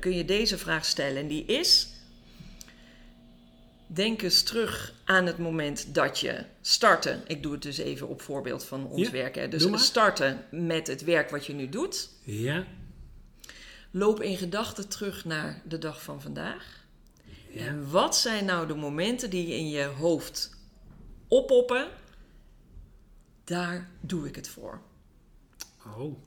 kun 0.00 0.14
je 0.16 0.24
deze 0.24 0.58
vraag 0.58 0.84
stellen. 0.84 1.16
En 1.16 1.28
die 1.28 1.44
is, 1.44 1.88
denk 3.86 4.22
eens 4.22 4.42
terug 4.42 4.94
aan 5.04 5.26
het 5.26 5.38
moment 5.38 5.94
dat 5.94 6.18
je 6.18 6.44
startte. 6.60 7.20
Ik 7.26 7.42
doe 7.42 7.52
het 7.52 7.62
dus 7.62 7.78
even 7.78 8.08
op 8.08 8.20
voorbeeld 8.22 8.64
van 8.64 8.86
ons 8.86 9.02
Ja, 9.02 9.10
werk. 9.10 9.34
Hè? 9.34 9.48
Dus 9.48 9.68
maar. 9.68 9.78
starten 9.78 10.44
met 10.50 10.86
het 10.86 11.04
werk 11.04 11.30
wat 11.30 11.46
je 11.46 11.52
nu 11.54 11.68
doet. 11.68 12.08
Ja, 12.22 12.64
Loop 13.90 14.22
in 14.22 14.36
gedachten 14.36 14.88
terug 14.88 15.24
naar 15.24 15.62
de 15.64 15.78
dag 15.78 16.02
van 16.02 16.20
vandaag. 16.22 16.84
ja. 17.50 17.66
En 17.66 17.90
wat 17.90 18.16
zijn 18.16 18.44
nou 18.44 18.66
de 18.66 18.74
momenten 18.74 19.30
die 19.30 19.46
in 19.54 19.68
je 19.68 19.84
hoofd 19.84 20.50
oppoppen? 21.28 21.88
Daar 23.44 23.88
doe 24.00 24.26
ik 24.28 24.36
het 24.36 24.48
voor. 24.48 24.80
Oh, 25.96 26.18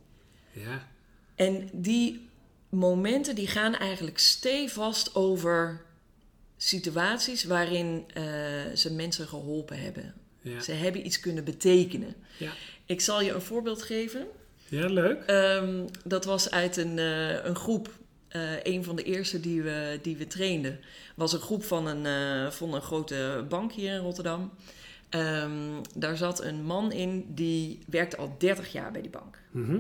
ja. 0.52 0.88
En 1.36 1.70
die 1.74 2.30
momenten 2.70 3.36
die 3.36 3.48
gaan 3.48 3.76
eigenlijk 3.76 4.18
stevast 4.20 5.16
over 5.16 5.86
situaties 6.64 7.44
waarin 7.44 8.04
eh, 8.14 8.24
ze 8.76 8.94
mensen 8.94 9.28
geholpen 9.28 9.80
hebben. 9.82 10.14
Ja. 10.42 10.60
Ze 10.60 10.72
hebben 10.72 11.06
iets 11.06 11.20
kunnen 11.20 11.44
betekenen. 11.44 12.16
Ja. 12.38 12.52
Ik 12.86 13.02
zal 13.02 13.22
je 13.22 13.32
een 13.32 13.42
voorbeeld 13.42 13.82
geven. 13.82 14.28
ja, 14.68 14.88
leuk. 14.88 15.24
Ehm, 15.26 15.88
dat 16.06 16.26
was 16.26 16.52
uit 16.52 16.78
een, 16.78 17.00
eh, 17.00 17.46
een 17.46 17.56
groep. 17.56 17.90
eh, 18.30 18.64
een 18.64 18.84
van 18.84 18.96
de 18.96 19.04
eerste 19.04 19.40
die 19.40 19.62
we, 19.62 20.00
die 20.02 20.18
we 20.18 20.28
trainden. 20.28 20.80
Was 21.16 21.34
een 21.34 21.40
groep 21.40 21.64
van 21.64 21.88
een, 21.88 22.52
van 22.52 22.74
een 22.74 22.82
grote 22.82 23.46
bank 23.50 23.72
hier 23.72 23.94
in 23.94 24.00
Rotterdam. 24.00 24.52
Ehm, 25.10 25.82
daar 25.96 26.18
zat 26.18 26.44
een 26.44 26.64
man 26.64 26.92
in 26.92 27.26
die 27.28 27.80
werkte 27.88 28.18
al 28.18 28.36
30 28.38 28.72
jaar 28.72 28.92
bij 28.92 29.02
die 29.02 29.10
bank. 29.12 29.38
Mhm. 29.52 29.80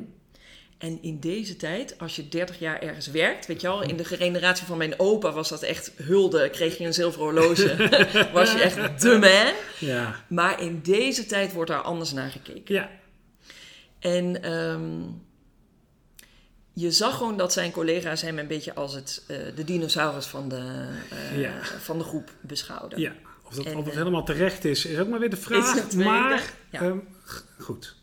En 0.79 1.01
in 1.01 1.19
deze 1.19 1.55
tijd, 1.55 1.97
als 1.97 2.15
je 2.15 2.29
30 2.29 2.59
jaar 2.59 2.81
ergens 2.81 3.07
werkt, 3.07 3.45
weet 3.45 3.61
je 3.61 3.67
wel, 3.67 3.81
in 3.81 3.97
de 3.97 4.03
generatie 4.05 4.65
van 4.65 4.77
mijn 4.77 4.99
opa 4.99 5.31
was 5.31 5.49
dat 5.49 5.61
echt 5.61 5.91
hulde. 5.95 6.49
Kreeg 6.49 6.77
je 6.77 6.85
een 6.85 6.93
zilveren 6.93 7.25
horloge, 7.25 7.75
was 8.33 8.51
je 8.51 8.61
echt 8.61 9.01
de 9.01 9.17
man. 9.17 9.53
Ja. 9.89 10.23
Maar 10.27 10.61
in 10.61 10.79
deze 10.81 11.25
tijd 11.25 11.53
wordt 11.53 11.69
daar 11.71 11.81
anders 11.81 12.11
naar 12.11 12.29
gekeken. 12.29 12.75
Ja. 12.75 12.89
En 13.99 14.43
ehm, 14.43 15.01
je 16.73 16.91
zag 16.91 17.17
gewoon 17.17 17.37
dat 17.37 17.53
zijn 17.53 17.71
collega's 17.71 18.21
hem 18.21 18.39
een 18.39 18.47
beetje 18.47 18.73
als 18.73 18.93
het, 18.93 19.23
eh, 19.27 19.37
de 19.55 19.63
dinosaurus 19.63 20.25
van 20.25 20.49
de, 20.49 20.87
eh, 21.09 21.39
Ja. 21.41 21.53
van 21.63 21.97
de 21.97 22.03
groep 22.03 22.31
beschouwden. 22.41 22.99
ja. 22.99 23.13
Of 23.43 23.55
dat, 23.55 23.65
En, 23.65 23.75
of 23.75 23.83
dat 23.83 23.93
eh, 23.93 23.99
helemaal 23.99 24.25
terecht 24.25 24.65
is, 24.65 24.85
is 24.85 24.99
ook 24.99 25.07
maar 25.07 25.19
weer 25.19 25.29
de 25.29 25.37
vraag. 25.37 25.93
Maar, 25.93 26.53
ja. 26.69 26.81
ehm, 26.81 26.97
goed. 27.59 27.95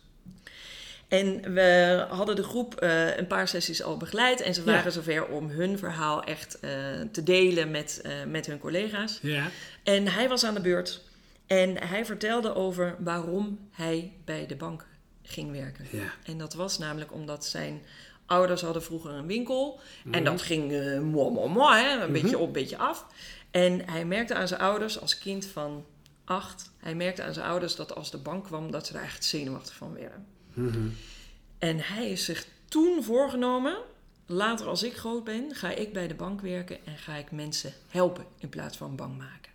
En 1.07 1.53
we 1.53 2.05
hadden 2.09 2.35
de 2.35 2.43
groep 2.43 2.75
eh, 2.75 3.17
een 3.17 3.27
paar 3.27 3.47
sessies 3.47 3.83
al 3.83 3.97
begeleid. 3.97 4.41
En 4.41 4.53
ze 4.53 4.63
Ja. 4.65 4.71
waren 4.71 4.91
zover 4.91 5.25
om 5.27 5.49
hun 5.49 5.77
verhaal 5.77 6.23
echt 6.23 6.59
eh, 6.59 6.71
te 7.11 7.23
delen 7.23 7.71
met, 7.71 7.99
eh, 8.03 8.11
met 8.27 8.45
hun 8.45 8.59
collega's. 8.59 9.19
Ja. 9.21 9.49
En 9.83 10.07
hij 10.07 10.29
was 10.29 10.43
aan 10.45 10.53
de 10.53 10.61
beurt. 10.61 11.03
En 11.47 11.77
hij 11.87 12.05
vertelde 12.05 12.55
over 12.55 12.95
waarom 12.99 13.59
hij 13.71 14.13
bij 14.25 14.45
de 14.45 14.55
bank 14.55 14.85
ging 15.23 15.51
werken. 15.51 15.85
Ja. 15.91 16.11
En 16.23 16.37
dat 16.37 16.53
was 16.53 16.77
namelijk 16.77 17.13
omdat 17.13 17.45
zijn 17.45 17.81
ouders 18.25 18.61
hadden 18.61 18.83
vroeger 18.83 19.11
een 19.11 19.27
winkel. 19.27 19.79
En 20.03 20.09
Mhm. 20.09 20.23
dat 20.23 20.41
ging 20.41 20.71
moi, 21.01 21.31
moi, 21.31 21.49
moi, 21.49 21.83
hè, 21.83 21.91
een 21.93 21.99
Mhm. 22.11 22.21
beetje 22.21 22.37
op, 22.37 22.47
een 22.47 22.53
beetje 22.53 22.77
af. 22.77 23.05
En 23.51 23.89
hij 23.89 24.05
merkte 24.05 24.35
aan 24.35 24.47
zijn 24.47 24.59
ouders 24.61 25.01
als 25.01 25.17
kind 25.17 25.45
van 25.45 25.85
acht... 26.25 26.71
hij 26.77 26.95
merkte 26.95 27.23
aan 27.23 27.33
zijn 27.33 27.45
ouders 27.47 27.75
dat 27.75 27.95
als 27.95 28.11
de 28.11 28.17
bank 28.17 28.43
kwam... 28.45 28.71
dat 28.71 28.87
ze 28.87 28.93
daar 28.93 29.03
echt 29.03 29.25
zenuwachtig 29.25 29.75
van 29.75 29.93
werden. 29.93 30.25
Mhm. 30.57 30.87
En 31.57 31.79
hij 31.79 32.09
is 32.09 32.25
zich 32.25 32.45
toen 32.65 33.03
voorgenomen... 33.03 33.77
later 34.25 34.67
als 34.67 34.83
ik 34.83 34.95
groot 34.95 35.23
ben, 35.23 35.55
ga 35.55 35.69
ik 35.69 35.93
bij 35.93 36.07
de 36.07 36.15
bank 36.15 36.41
werken... 36.41 36.85
en 36.85 36.97
ga 36.97 37.15
ik 37.15 37.31
mensen 37.31 37.73
helpen 37.87 38.25
in 38.37 38.49
plaats 38.49 38.77
van 38.77 38.95
bang 38.95 39.17
maken. 39.17 39.51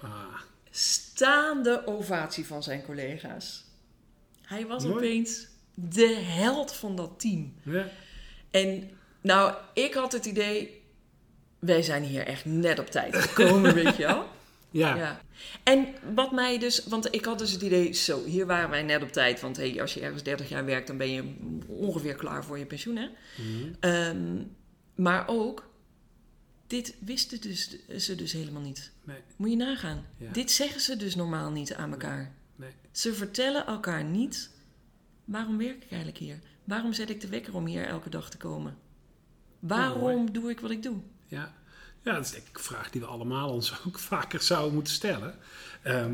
Ah, 0.00 0.40
Staande 0.70 1.86
ovatie 1.86 2.46
van 2.46 2.62
zijn 2.62 2.82
collega's. 2.82 3.64
Hij 4.42 4.66
was 4.66 4.82
Mooi. 4.84 4.94
opeens 4.96 5.46
de 5.74 6.14
held 6.14 6.72
van 6.72 6.96
dat 6.96 7.20
team. 7.20 7.54
ja. 7.62 7.88
En 8.50 8.90
nou, 9.20 9.54
ik 9.74 9.94
had 9.94 10.12
het 10.12 10.24
idee, 10.26 10.82
wij 11.58 11.82
zijn 11.82 12.02
hier 12.02 12.26
echt 12.26 12.44
net 12.44 12.78
op 12.78 12.86
tijd 12.86 13.16
gekomen, 13.16 13.74
weet 13.84 13.96
je 13.96 14.06
wel. 14.06 14.26
Ja. 14.70 14.96
Ja. 14.96 15.20
En 15.62 15.86
wat 16.14 16.32
mij 16.32 16.58
dus, 16.58 16.84
want 16.84 17.14
ik 17.14 17.24
had 17.24 17.38
dus 17.38 17.52
het 17.52 17.62
idee, 17.62 17.92
zo, 17.92 18.24
hier 18.24 18.46
waren 18.46 18.70
wij 18.70 18.82
net 18.82 19.02
op 19.02 19.12
tijd. 19.12 19.40
Want 19.40 19.56
hey, 19.56 19.80
als 19.80 19.94
je 19.94 20.00
ergens 20.00 20.22
30 20.22 20.48
jaar 20.48 20.64
werkt, 20.64 20.86
dan 20.86 20.96
ben 20.96 21.10
je 21.10 21.34
ongeveer 21.66 22.14
klaar 22.14 22.44
voor 22.44 22.58
je 22.58 22.66
pensioen, 22.66 22.96
hè. 22.96 23.08
Mhm. 23.36 23.72
Ehm, 23.80 24.42
maar 24.94 25.28
ook, 25.28 25.70
dit 26.66 26.96
wisten 26.98 27.40
dus, 27.40 27.76
ze 27.96 28.14
dus 28.14 28.32
helemaal 28.32 28.62
niet. 28.62 28.92
Nee. 29.04 29.18
Moet 29.36 29.50
je 29.50 29.56
nagaan. 29.56 30.06
Ja. 30.16 30.32
Dit 30.32 30.50
zeggen 30.50 30.80
ze 30.80 30.96
dus 30.96 31.14
normaal 31.14 31.50
niet 31.50 31.74
aan 31.74 31.90
elkaar. 31.90 32.32
Nee. 32.56 32.70
Ze 32.90 33.14
vertellen 33.14 33.66
elkaar 33.66 34.04
niet, 34.04 34.50
waarom 35.24 35.58
werk 35.58 35.84
ik 35.84 35.90
eigenlijk 35.90 36.18
hier? 36.18 36.38
Waarom 36.64 36.92
zet 36.92 37.10
ik 37.10 37.20
de 37.20 37.28
wekker 37.28 37.54
om 37.54 37.66
hier 37.66 37.86
elke 37.86 38.10
dag 38.10 38.30
te 38.30 38.36
komen? 38.36 38.76
Waarom 39.58 40.32
doe 40.32 40.50
ik 40.50 40.60
wat 40.60 40.70
ik 40.70 40.82
doe? 40.82 40.96
Ja. 41.26 41.54
Ja, 42.02 42.12
dat 42.12 42.24
is 42.24 42.30
denk 42.30 42.44
een 42.52 42.62
vraag 42.62 42.90
die 42.90 43.00
we 43.00 43.06
allemaal 43.06 43.50
ons 43.50 43.74
ook 43.86 43.98
vaker 43.98 44.40
zouden 44.42 44.74
moeten 44.74 44.92
stellen. 44.92 45.34
Eh, 45.82 46.04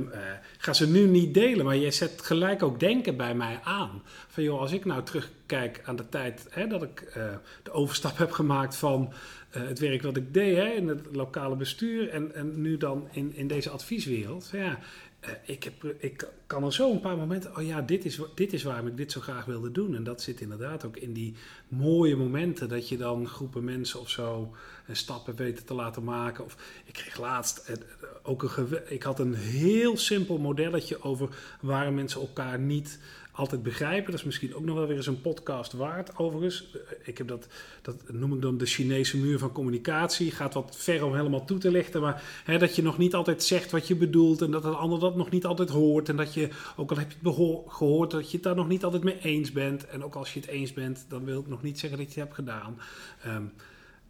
ga 0.59 0.73
ze 0.73 0.89
nu 0.89 1.07
niet 1.07 1.35
delen, 1.35 1.65
maar 1.65 1.77
je 1.77 1.91
zet 1.91 2.23
gelijk 2.23 2.63
ook 2.63 2.81
denken 2.81 3.17
bij 3.17 3.35
mij 3.35 3.61
aan. 3.63 4.03
Van 4.29 4.43
joh, 4.43 4.61
als 4.61 4.73
ik 4.73 4.85
nou 4.85 5.03
terugkijk 5.03 5.81
aan 5.85 5.97
de 5.97 6.09
tijd 6.09 6.47
hè, 6.51 6.67
dat 6.67 6.83
ik 6.83 7.01
eh, 7.01 7.25
de 7.63 7.71
overstap 7.71 8.19
heb 8.19 8.31
gemaakt 8.31 8.77
van 8.77 9.13
eh, 9.51 9.63
het 9.63 9.79
werk 9.79 10.03
wat 10.03 10.17
ik 10.17 10.35
deed 10.35 10.57
hè, 10.57 10.65
in 10.65 10.89
het 10.89 11.07
lokale 11.13 11.57
bestuur 11.57 12.09
en, 12.09 12.35
en 12.35 12.61
nu 12.61 12.77
dan 12.77 13.09
in, 13.13 13.35
in 13.35 13.47
deze 13.47 13.71
advieswereld. 13.71 14.49
Ja, 14.53 14.79
eh, 15.27 15.33
ik, 15.55 15.65
heb, 15.65 15.95
ik 15.99 16.29
kan 16.47 16.65
er 16.65 16.73
zo 16.73 16.91
een 16.93 17.01
paar 17.01 17.17
momenten, 17.17 17.57
oh 17.57 17.67
ja, 17.67 17.83
dit 17.83 18.05
is, 18.05 18.21
dit 18.35 18.53
is 18.53 18.63
waarom 18.63 18.87
ik 18.87 18.97
dit 18.97 19.13
zo 19.13 19.21
graag 19.21 19.45
wilde 19.45 19.73
doen. 19.73 19.97
En 19.97 20.05
dat 20.05 20.23
zit 20.23 20.41
inderdaad 20.41 20.85
ook 20.85 20.97
in 20.97 21.13
die 21.13 21.35
mooie 21.69 22.17
momenten 22.17 22.69
dat 22.69 22.89
je 22.89 22.97
dan 22.97 23.29
groepen 23.29 23.65
mensen 23.65 24.01
of 24.01 24.11
zo 24.11 24.55
een 24.87 24.97
stappen 24.97 25.35
weten 25.37 25.65
te 25.65 25.75
laten 25.75 26.05
maken. 26.05 26.45
Of 26.45 26.57
ik 26.85 26.93
kreeg 26.93 27.19
laatst 27.19 27.59
eh, 27.59 27.75
ook 28.23 28.43
een, 28.43 28.93
ik 28.93 29.03
had 29.03 29.19
een 29.19 29.35
heel 29.35 29.97
simpel 29.97 30.39
modelletje 30.39 31.03
over 31.03 31.29
waarom 31.61 31.95
mensen 31.95 32.21
elkaar 32.21 32.59
niet 32.59 32.99
altijd 33.37 33.63
begrijpen. 33.63 34.11
Dat 34.11 34.21
is 34.21 34.27
misschien 34.27 34.55
ook 34.55 34.65
nog 34.65 34.77
wel 34.77 34.87
weer 34.87 34.97
eens 34.97 35.07
een 35.07 35.21
podcast 35.21 35.73
waard, 35.73 36.17
overigens. 36.17 36.71
Eh, 36.73 36.81
ik 37.03 37.19
heb 37.19 37.29
dat, 37.29 37.47
dat 37.83 38.13
noem 38.13 38.35
ik 38.35 38.43
dan 38.43 38.59
de 38.59 38.67
Chinese 38.67 39.17
muur 39.17 39.39
van 39.39 39.53
communicatie. 39.53 40.31
Gaat 40.31 40.55
wat 40.55 40.77
ver 40.77 41.05
om 41.05 41.15
helemaal 41.15 41.45
toe 41.45 41.59
te 41.59 41.71
lichten. 41.71 42.01
Maar 42.01 42.23
hè, 42.45 42.59
dat 42.59 42.77
je 42.77 42.83
nog 42.83 42.99
niet 42.99 43.15
altijd 43.15 43.43
zegt 43.43 43.71
wat 43.71 43.87
je 43.87 43.97
bedoelt. 43.97 44.43
En 44.43 44.51
dat 44.51 44.65
een 44.65 44.75
ander 44.75 44.99
dat 44.99 45.17
nog 45.17 45.31
niet 45.31 45.45
altijd 45.45 45.69
hoort. 45.69 46.09
En 46.09 46.17
dat 46.17 46.35
je, 46.35 46.49
ook 46.77 46.91
al 46.91 46.99
heb 46.99 47.11
je 47.11 47.29
het 47.29 47.37
gehoord, 47.69 48.11
dat 48.11 48.31
je 48.31 48.37
het 48.37 48.47
daar 48.47 48.55
nog 48.55 48.69
niet 48.69 48.85
altijd 48.85 49.05
mee 49.05 49.19
eens 49.21 49.53
bent. 49.53 49.87
En 49.87 50.05
ook 50.05 50.15
als 50.15 50.35
je 50.35 50.41
het 50.41 50.49
eens 50.49 50.73
bent, 50.73 51.07
dan 51.09 51.25
wil 51.25 51.41
ik 51.41 51.49
nog 51.49 51.63
niet 51.63 51.79
zeggen 51.79 51.99
dat 51.99 52.13
je 52.13 52.21
het 52.21 52.29
hebt 52.29 52.35
gedaan. 52.35 52.79
Ehm, 53.23 53.45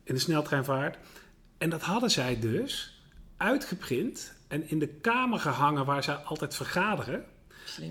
in 0.03 0.15
de 0.15 0.21
sneltreinvaart. 0.21 0.99
En 1.59 1.71
dat 1.71 1.83
hadden 1.83 2.11
zij 2.11 2.39
dus 2.41 3.01
uitgeprint 3.37 4.35
en 4.49 4.71
in 4.71 4.79
de 4.79 4.89
kamer 4.89 5.39
gehangen 5.39 5.85
waar 5.85 6.03
zij 6.03 6.15
altijd 6.15 6.55
vergaderen. 6.55 7.25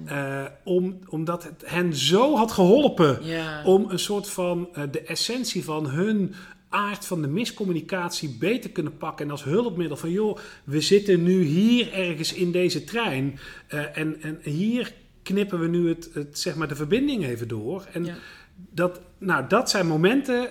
Uh, 0.10 0.46
om, 0.64 1.00
omdat 1.08 1.44
het 1.44 1.64
hen 1.66 1.96
zo 1.96 2.36
had 2.36 2.52
geholpen 2.52 3.20
om 3.64 3.90
een 3.90 4.00
soort 4.00 4.30
van 4.30 4.70
uh, 4.78 4.84
de 4.92 5.02
essentie 5.02 5.64
van 5.64 5.90
hun 5.90 6.34
aard 6.70 7.06
van 7.06 7.22
de 7.22 7.28
miscommunicatie 7.28 8.38
beter 8.40 8.70
kunnen 8.70 8.98
pakken. 8.98 9.26
En 9.26 9.32
als 9.32 9.44
hulpmiddel 9.44 9.98
van 9.98 10.12
joh, 10.12 10.38
we 10.64 10.82
zitten 10.82 11.24
nu 11.24 11.44
hier 11.44 11.94
ergens 11.94 12.34
in 12.34 12.52
deze 12.52 12.84
trein. 12.84 13.40
Uh, 13.70 13.98
en, 13.98 14.22
en 14.22 14.40
hier 14.44 14.94
knippen 15.24 15.60
we 15.60 15.68
nu 15.68 15.90
het, 15.90 16.10
het, 16.14 16.40
zeg 16.40 16.56
maar 16.56 16.68
de 16.68 16.76
verbinding 16.76 17.26
even 17.26 17.48
door. 17.48 17.86
En 17.94 18.08
dat, 18.56 19.02
nou, 19.18 19.48
dat 19.48 19.70
zijn 19.70 19.88
momenten 19.88 20.50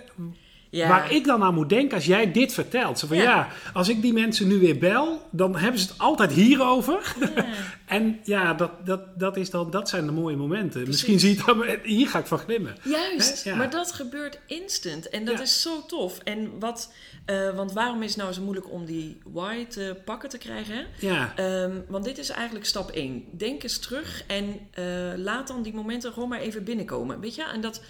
Waar 0.74 1.12
ik 1.12 1.24
dan 1.24 1.42
aan 1.42 1.54
moet 1.54 1.68
denken 1.68 1.96
als 1.96 2.06
jij 2.06 2.32
dit 2.32 2.54
vertelt. 2.54 2.98
Zo 2.98 3.06
van 3.06 3.16
ja. 3.16 3.48
als 3.72 3.88
ik 3.88 4.02
die 4.02 4.12
mensen 4.12 4.48
nu 4.48 4.58
weer 4.58 4.78
bel, 4.78 5.28
dan 5.30 5.56
hebben 5.56 5.80
ze 5.80 5.86
het 5.86 5.98
altijd 5.98 6.32
hierover. 6.32 7.14
Ja. 7.20 7.44
en 7.96 8.20
ja, 8.24 8.54
dat, 8.54 8.86
dat, 8.86 9.18
dat, 9.18 9.36
is 9.36 9.50
dan, 9.50 9.70
dat 9.70 9.88
zijn 9.88 10.06
de 10.06 10.12
mooie 10.12 10.36
momenten. 10.36 10.86
Misschien 10.86 11.20
zie 11.20 11.36
je 11.36 11.42
dan, 11.46 11.64
hier 11.82 12.08
ga 12.08 12.18
ik 12.18 12.26
van 12.26 12.38
glimmen. 12.38 12.76
Juist, 12.82 13.54
maar 13.56 13.70
dat 13.70 13.92
gebeurt 13.92 14.38
instant. 14.46 15.08
En 15.08 15.24
dat 15.24 15.40
is 15.40 15.62
zo 15.62 15.84
tof. 15.86 16.18
En 16.18 16.58
wat, 16.58 16.92
uh, 17.26 17.54
want 17.54 17.72
waarom 17.72 18.02
is 18.02 18.08
het 18.08 18.18
nou 18.18 18.32
zo 18.32 18.42
moeilijk 18.42 18.70
om 18.70 18.84
die 18.84 19.18
why 19.24 19.64
te 19.64 19.96
pakken 20.04 20.28
te 20.28 20.38
krijgen? 20.38 20.86
Ja. 20.98 21.32
Um, 21.38 21.84
want 21.88 22.04
dit 22.04 22.18
is 22.18 22.30
eigenlijk 22.30 22.66
stap 22.66 22.90
1. 22.90 23.24
Denk 23.30 23.62
eens 23.62 23.78
terug 23.78 24.24
en 24.26 24.44
uh, 24.78 24.84
laat 25.16 25.48
dan 25.48 25.62
die 25.62 25.74
momenten 25.74 26.12
gewoon 26.12 26.28
maar 26.28 26.40
even 26.40 26.64
binnenkomen. 26.64 27.20
Weet 27.20 27.34
je? 27.34 27.44
En 27.44 27.60
dat 27.60 27.80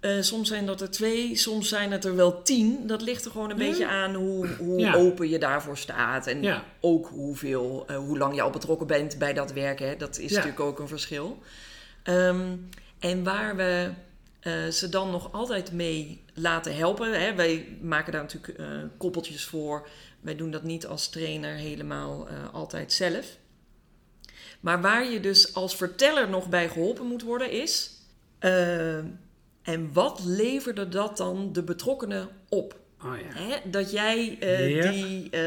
uh, 0.00 0.22
soms 0.22 0.48
zijn 0.48 0.66
dat 0.66 0.80
er 0.80 0.90
twee, 0.90 1.36
soms 1.36 1.68
zijn 1.68 1.92
het 1.92 2.04
er 2.04 2.16
wel 2.16 2.42
tien. 2.42 2.86
Dat 2.86 3.02
ligt 3.02 3.24
er 3.24 3.30
gewoon 3.30 3.50
een 3.50 3.56
beetje 3.56 3.86
aan 3.86 4.14
hoe, 4.14 4.46
hoe 4.46 4.94
open 4.94 5.28
je 5.28 5.38
daarvoor 5.38 5.76
staat. 5.78 6.26
En 6.26 6.62
ook 6.80 7.08
hoeveel, 7.08 7.86
uh, 7.90 7.96
hoe 7.96 8.18
lang 8.18 8.34
je 8.34 8.42
al 8.42 8.50
betrokken 8.50 8.86
bent 8.86 9.18
bij 9.18 9.32
dat 9.32 9.52
werk. 9.52 9.78
Hè. 9.78 9.96
Dat 9.96 10.18
is 10.18 10.32
natuurlijk 10.32 10.60
ook 10.60 10.78
een 10.78 10.88
verschil. 10.88 11.42
Um, 12.04 12.68
en 12.98 13.24
waar 13.24 13.56
we 13.56 13.90
uh, 14.42 14.68
ze 14.68 14.88
dan 14.88 15.10
nog 15.10 15.32
altijd 15.32 15.72
mee 15.72 16.24
laten 16.34 16.76
helpen. 16.76 17.20
Hè. 17.20 17.34
Wij 17.34 17.78
maken 17.80 18.12
daar 18.12 18.22
natuurlijk 18.22 18.58
koppeltjes 18.96 19.44
voor. 19.44 19.88
Wij 20.20 20.36
doen 20.36 20.50
dat 20.50 20.62
niet 20.62 20.86
als 20.86 21.08
trainer 21.08 21.54
helemaal 21.54 22.28
altijd 22.52 22.92
zelf. 22.92 23.26
Maar 24.60 24.80
waar 24.80 25.10
je 25.10 25.20
dus 25.20 25.54
als 25.54 25.76
verteller 25.76 26.28
nog 26.28 26.48
bij 26.48 26.68
geholpen 26.68 27.06
moet 27.06 27.22
worden 27.22 27.50
is 27.50 27.90
en 29.68 29.92
wat 29.92 30.20
leverde 30.24 30.88
dat 30.88 31.16
dan 31.16 31.52
de 31.52 31.62
betrokkenen 31.62 32.28
op? 32.48 32.76
Oh 33.04 33.14
ja. 33.18 33.60
Dat 33.64 33.90
jij 33.90 34.38
uh, 34.40 34.90
die, 34.90 35.28
uh, 35.30 35.40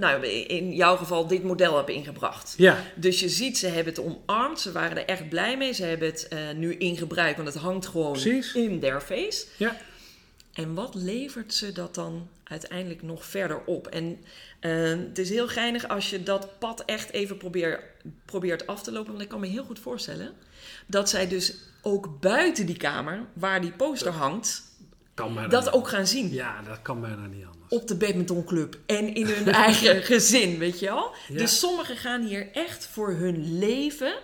nou 0.00 0.26
in 0.26 0.74
jouw 0.74 0.96
geval, 0.96 1.26
dit 1.26 1.42
model 1.42 1.76
hebt 1.76 1.88
ingebracht. 1.88 2.54
Ja. 2.56 2.84
Dus 2.94 3.20
je 3.20 3.28
ziet, 3.28 3.58
ze 3.58 3.66
hebben 3.66 3.94
het 3.94 4.02
omarmd, 4.02 4.60
ze 4.60 4.72
waren 4.72 4.96
er 4.96 5.04
echt 5.04 5.28
blij 5.28 5.56
mee. 5.56 5.72
Ze 5.72 5.84
hebben 5.84 6.08
het 6.08 6.28
uh, 6.32 6.38
nu 6.56 6.74
in 6.74 6.96
gebruik, 6.96 7.36
want 7.36 7.48
het 7.48 7.62
hangt 7.62 7.86
gewoon 7.86 8.12
Precies. 8.12 8.54
in 8.54 8.80
their 8.80 9.00
face. 9.00 9.46
Ja. 9.56 9.76
En 10.52 10.74
wat 10.74 10.94
levert 10.94 11.54
ze 11.54 11.72
dat 11.72 11.94
dan 11.94 12.28
uiteindelijk 12.44 13.02
nog 13.02 13.24
verder 13.24 13.64
op? 13.64 13.86
En 13.86 14.18
het 15.08 15.18
is 15.18 15.30
heel 15.30 15.48
geinig 15.48 15.88
als 15.88 16.10
je 16.10 16.22
dat 16.22 16.58
pad 16.58 16.82
echt 16.84 17.12
even 17.12 17.36
probeer, 17.36 17.82
probeert 18.24 18.66
af 18.66 18.82
te 18.82 18.92
lopen. 18.92 19.10
Want 19.10 19.22
ik 19.22 19.28
kan 19.28 19.40
me 19.40 19.46
heel 19.46 19.64
goed 19.64 19.78
voorstellen 19.78 20.32
dat 20.86 21.08
zij 21.08 21.28
dus 21.28 21.54
ook 21.86 22.20
buiten 22.20 22.66
die 22.66 22.76
kamer, 22.76 23.26
waar 23.32 23.60
die 23.60 23.72
poster 23.72 24.12
hangt, 24.12 24.62
kan 25.14 25.48
dat 25.48 25.72
ook 25.72 25.88
gaan 25.88 26.06
zien. 26.06 26.32
Ja, 26.32 26.62
dat 26.62 26.82
kan 26.82 27.00
bijna 27.00 27.26
niet 27.26 27.44
anders. 27.44 27.68
Op 27.68 27.88
de 27.88 27.96
badmintonclub 27.96 28.78
en 28.86 29.14
in 29.14 29.26
hun 29.26 29.52
eigen 29.52 30.02
gezin, 30.12 30.58
weet 30.58 30.78
je 30.78 30.86
wel. 30.86 31.14
Dus 31.28 31.58
sommigen 31.58 31.96
gaan 31.96 32.22
hier 32.22 32.52
echt 32.52 32.86
voor 32.86 33.10
hun 33.10 33.58
leven 33.58 34.14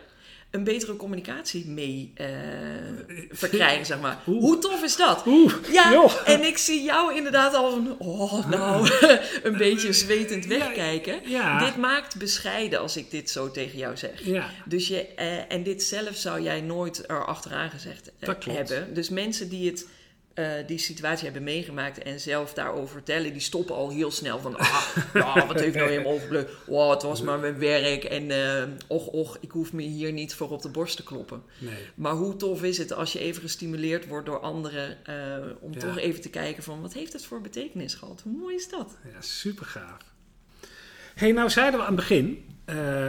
een 0.53 0.65
betere 0.65 0.97
communicatie 0.97 1.67
mee 1.67 2.13
uh, 2.17 2.27
verkrijgen, 3.31 3.87
zeg 3.87 4.01
maar. 4.01 4.19
Hoe 4.25 4.59
tof 4.59 4.83
is 4.83 4.97
dat? 4.97 5.25
ja, 5.71 6.09
en 6.25 6.45
ik 6.45 6.59
zie 6.59 6.83
jou 6.83 7.17
inderdaad 7.17 7.55
al 7.55 7.71
van, 7.71 7.97
oh, 7.99 8.49
nou, 8.49 8.91
een 9.43 9.57
beetje 9.57 9.93
zwetend 9.93 10.47
wegkijken. 10.47 11.21
Dit 11.59 11.77
maakt 11.77 12.17
bescheiden 12.17 12.81
als 12.81 12.97
ik 12.97 13.11
dit 13.11 13.31
zo 13.31 13.51
tegen 13.51 13.79
jou 13.79 13.97
zeg. 13.97 14.25
Ja. 14.25 14.51
Dus 14.65 14.89
je, 14.89 15.07
uh, 15.19 15.53
en 15.53 15.63
dit 15.63 15.83
zelf 15.83 16.17
zou 16.17 16.41
jij 16.41 16.61
nooit 16.61 17.09
erachteraan 17.09 17.71
gezegd 17.71 18.11
uh, 18.21 18.55
hebben. 18.55 18.95
Dus 18.95 19.09
mensen 19.09 19.49
die 19.49 19.71
het 19.71 19.87
uh, 20.35 20.53
die 20.67 20.79
situatie 20.79 21.25
hebben 21.25 21.43
meegemaakt 21.43 21.99
en 21.99 22.21
zelf 22.21 22.55
daarover 22.55 22.93
vertellen, 22.93 23.33
die 23.33 23.41
stoppen 23.41 23.75
al 23.75 23.91
heel 23.91 24.11
snel 24.11 24.39
van, 24.39 24.57
ah, 24.57 25.49
wat 25.49 25.61
heeft 25.61 25.75
nou 25.75 25.89
helemaal 25.89 26.13
overbleven? 26.17 26.49
Wow, 26.67 26.91
het 26.91 27.03
was 27.03 27.23
maar 27.23 27.39
mijn 27.39 27.59
werk 27.59 28.05
en 28.05 28.31
uh, 28.31 28.63
och, 28.87 29.07
och, 29.07 29.37
ik 29.41 29.51
hoef 29.51 29.73
me 29.73 29.83
hier 29.83 30.13
niet 30.13 30.35
voor 30.35 30.51
op 30.51 30.63
de 30.63 30.69
borst 30.69 30.97
te 30.97 31.03
kloppen. 31.05 31.43
Nee. 31.59 31.75
Maar 31.95 32.13
hoe 32.13 32.37
tof 32.37 32.63
is 32.63 32.79
het 32.79 32.93
als 32.93 33.13
je 33.13 33.19
even 33.19 33.43
gestimuleerd 33.43 34.07
wordt 34.07 34.27
door 34.27 34.41
anderen 34.41 34.97
uh, 35.09 35.47
om 35.61 35.73
ja. 35.73 35.79
toch 35.79 35.99
even 35.99 36.21
te 36.21 36.31
kijken 36.31 36.63
van, 36.63 36.81
wat 36.81 36.93
heeft 36.93 37.13
het 37.13 37.25
voor 37.25 37.41
betekenis 37.41 37.95
gehad? 37.95 38.21
Hoe 38.23 38.39
mooi 38.39 38.55
is 38.55 38.69
dat? 38.69 38.97
Ja, 39.13 39.21
super 39.21 39.67
gaaf. 39.67 40.03
hey, 41.15 41.33
nou 41.33 41.51
zeiden 41.51 41.81
we 41.81 41.87
aan 41.87 41.97
het 41.97 42.09
begin, 42.09 42.45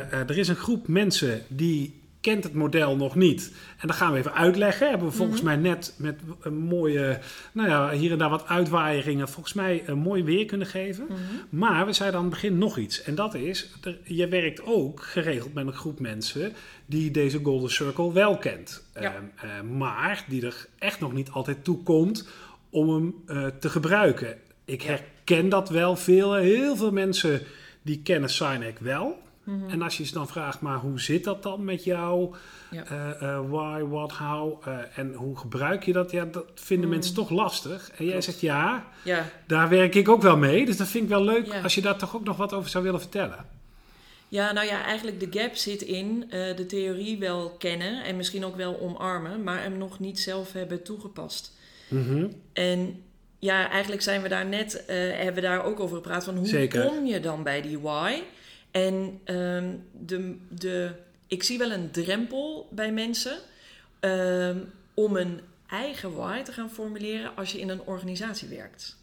er 0.10 0.38
is 0.38 0.48
een 0.48 0.56
groep 0.56 0.88
mensen 0.88 1.46
die 1.48 2.03
kent 2.24 2.44
het 2.44 2.54
model 2.54 2.96
nog 2.96 3.16
niet. 3.16 3.54
En 3.78 3.88
dan 3.88 3.96
gaan 3.96 4.12
we 4.12 4.18
even 4.18 4.34
uitleggen. 4.34 4.90
Hebben 4.90 5.08
we 5.08 5.14
volgens 5.14 5.42
mhm. 5.42 5.50
mij 5.50 5.56
net 5.70 5.94
met 5.98 6.20
een 6.42 6.58
mooie, 6.58 7.20
nou 7.52 7.70
ja, 7.70 7.92
hier 7.92 8.12
en 8.12 8.18
daar 8.18 8.30
wat 8.30 8.48
uitwaaieringen, 8.48 9.30
volgens 9.30 9.54
mij 9.54 9.84
een 9.86 9.98
mooi 9.98 10.24
weer 10.24 10.46
kunnen 10.46 10.68
geven. 10.68 11.06
Mhm. 11.06 11.20
Maar 11.50 11.86
we 11.86 11.94
zeiden 11.94 12.20
aan 12.20 12.26
het 12.26 12.34
begin 12.34 12.58
nog 12.58 12.78
iets. 12.78 13.04
En 13.04 13.16
dat 13.16 13.34
is, 13.34 13.72
er, 13.84 14.00
je 14.04 14.28
werkt 14.28 14.66
ook 14.66 15.02
geregeld 15.02 15.54
met 15.54 15.68
een 15.68 15.74
groep 15.74 16.00
mensen 16.00 16.54
die 16.86 17.12
deze 17.12 17.40
Golden 17.44 17.72
Circle 17.72 18.14
wel 18.14 18.38
kent. 18.38 18.84
Ja. 19.00 19.14
Uh, 19.44 19.78
maar 19.78 20.26
die 20.28 20.46
er 20.46 20.68
echt 20.80 21.00
nog 21.00 21.14
niet 21.14 21.30
altijd 21.30 21.64
toe 21.64 21.84
komt 21.84 22.28
om 22.70 22.90
hem 22.90 23.16
uh, 23.28 23.48
te 23.60 23.70
gebruiken. 23.70 24.38
Ik 24.66 24.82
herken 24.82 25.50
dat 25.50 25.70
wel 25.70 25.96
veel. 25.96 26.34
Heel 26.34 26.76
veel 26.76 26.92
mensen 26.92 27.42
die 27.82 28.02
kennen 28.02 28.30
Signec 28.30 28.80
wel. 28.80 29.23
Mhm. 29.44 29.70
En 29.70 29.82
als 29.82 29.98
je 29.98 30.06
ze 30.06 30.14
dan 30.14 30.28
vraagt, 30.28 30.62
maar 30.62 30.78
hoe 30.78 31.00
zit 31.00 31.24
dat 31.24 31.44
dan 31.44 31.64
met 31.64 31.84
jou? 31.84 32.36
Ja. 32.72 32.84
Uh, 32.92 33.22
uh, 33.22 33.40
why, 33.50 33.82
what, 33.82 34.12
how? 34.12 34.68
Uh, 34.68 34.78
en 34.96 35.14
hoe 35.14 35.38
gebruik 35.38 35.84
je 35.84 35.94
dat? 35.94 36.12
Ja, 36.12 36.26
dat 36.26 36.46
vinden 36.56 36.88
mhm. 36.88 36.96
mensen 36.96 37.16
toch 37.16 37.30
lastig. 37.30 37.92
En 37.98 38.06
jij 38.06 38.22
zegt 38.22 38.40
ja, 38.40 38.86
ja, 39.04 39.30
daar 39.48 39.70
werk 39.70 39.96
ik 39.96 40.10
ook 40.10 40.22
wel 40.22 40.38
mee. 40.38 40.66
Dus 40.66 40.78
dat 40.78 40.88
vind 40.88 41.04
ik 41.04 41.10
wel 41.10 41.24
leuk 41.24 41.54
als 41.64 41.76
je 41.76 41.82
daar 41.82 41.98
toch 41.98 42.16
ook 42.16 42.24
nog 42.24 42.38
wat 42.38 42.54
over 42.54 42.70
zou 42.70 42.84
willen 42.84 43.00
vertellen. 43.00 43.46
Ja, 44.28 44.52
nou 44.52 44.68
ja, 44.68 44.84
eigenlijk 44.84 45.20
de 45.20 45.40
gap 45.40 45.56
zit 45.56 45.82
in 45.82 46.26
de 46.30 46.66
theorie 46.68 47.18
wel 47.18 47.50
kennen 47.50 48.04
en 48.04 48.18
misschien 48.18 48.46
ook 48.46 48.56
wel 48.56 48.80
omarmen, 48.80 49.44
maar 49.44 49.62
hem 49.62 49.78
nog 49.78 50.00
niet 50.00 50.20
zelf 50.20 50.54
hebben 50.54 50.84
toegepast. 50.84 51.58
Mm 51.88 52.34
En 52.54 53.04
ja, 53.40 53.70
eigenlijk 53.70 54.02
zijn 54.02 54.22
we 54.22 54.28
daar 54.28 54.46
net, 54.46 54.84
hebben 54.88 55.34
we 55.34 55.42
daar 55.42 55.64
ook 55.64 55.80
over 55.80 55.96
gepraat 55.96 56.24
van 56.24 56.38
hoe 56.38 56.48
Zeker. 56.48 56.86
kom 56.86 57.06
je 57.06 57.20
dan 57.20 57.44
bij 57.44 57.62
die 57.62 57.80
why? 57.80 58.22
En 58.74 59.20
um, 59.26 59.84
de, 59.92 60.38
de, 60.50 60.92
ik 61.28 61.44
zie 61.44 61.58
wel 61.58 61.72
een 61.72 61.92
drempel 61.92 62.68
bij 62.72 62.92
mensen 62.92 63.38
um, 64.00 64.72
om 64.94 65.16
een 65.16 65.40
eigen 65.68 66.14
why 66.14 66.42
te 66.42 66.52
gaan 66.52 66.70
formuleren 66.70 67.36
als 67.36 67.52
je 67.52 67.60
in 67.60 67.70
een 67.70 67.82
organisatie 67.82 68.48
werkt. 68.48 68.98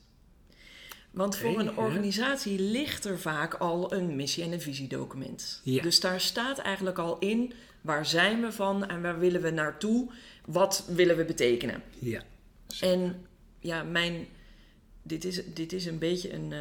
Want 1.11 1.37
voor 1.37 1.59
een 1.59 1.77
organisatie 1.77 2.61
ligt 2.61 3.05
er 3.05 3.19
vaak 3.19 3.55
al 3.55 3.93
een 3.93 4.17
missie- 4.17 4.43
en 4.43 4.53
een 4.53 4.61
visiedocument. 4.61 5.61
Ja. 5.65 5.83
Dus 5.83 6.01
daar 6.01 6.21
staat 6.21 6.59
eigenlijk 6.59 6.99
al 6.99 7.19
in 7.19 7.53
waar 7.81 8.07
zijn 8.07 8.41
we 8.41 8.53
van 8.53 8.89
en 8.89 9.03
waar 9.03 9.19
willen 9.19 9.43
we 9.43 9.51
naartoe, 9.51 10.11
wat 10.45 10.85
willen 10.89 11.17
we 11.17 11.25
betekenen. 11.25 11.83
Ja. 11.99 12.23
En 12.81 13.27
ja, 13.59 13.83
mijn, 13.83 14.27
dit 15.03 15.25
is, 15.25 15.41
dit 15.55 15.73
is 15.73 15.87
een 15.87 15.99
beetje 15.99 16.33
een. 16.33 16.51
Uh, 16.51 16.59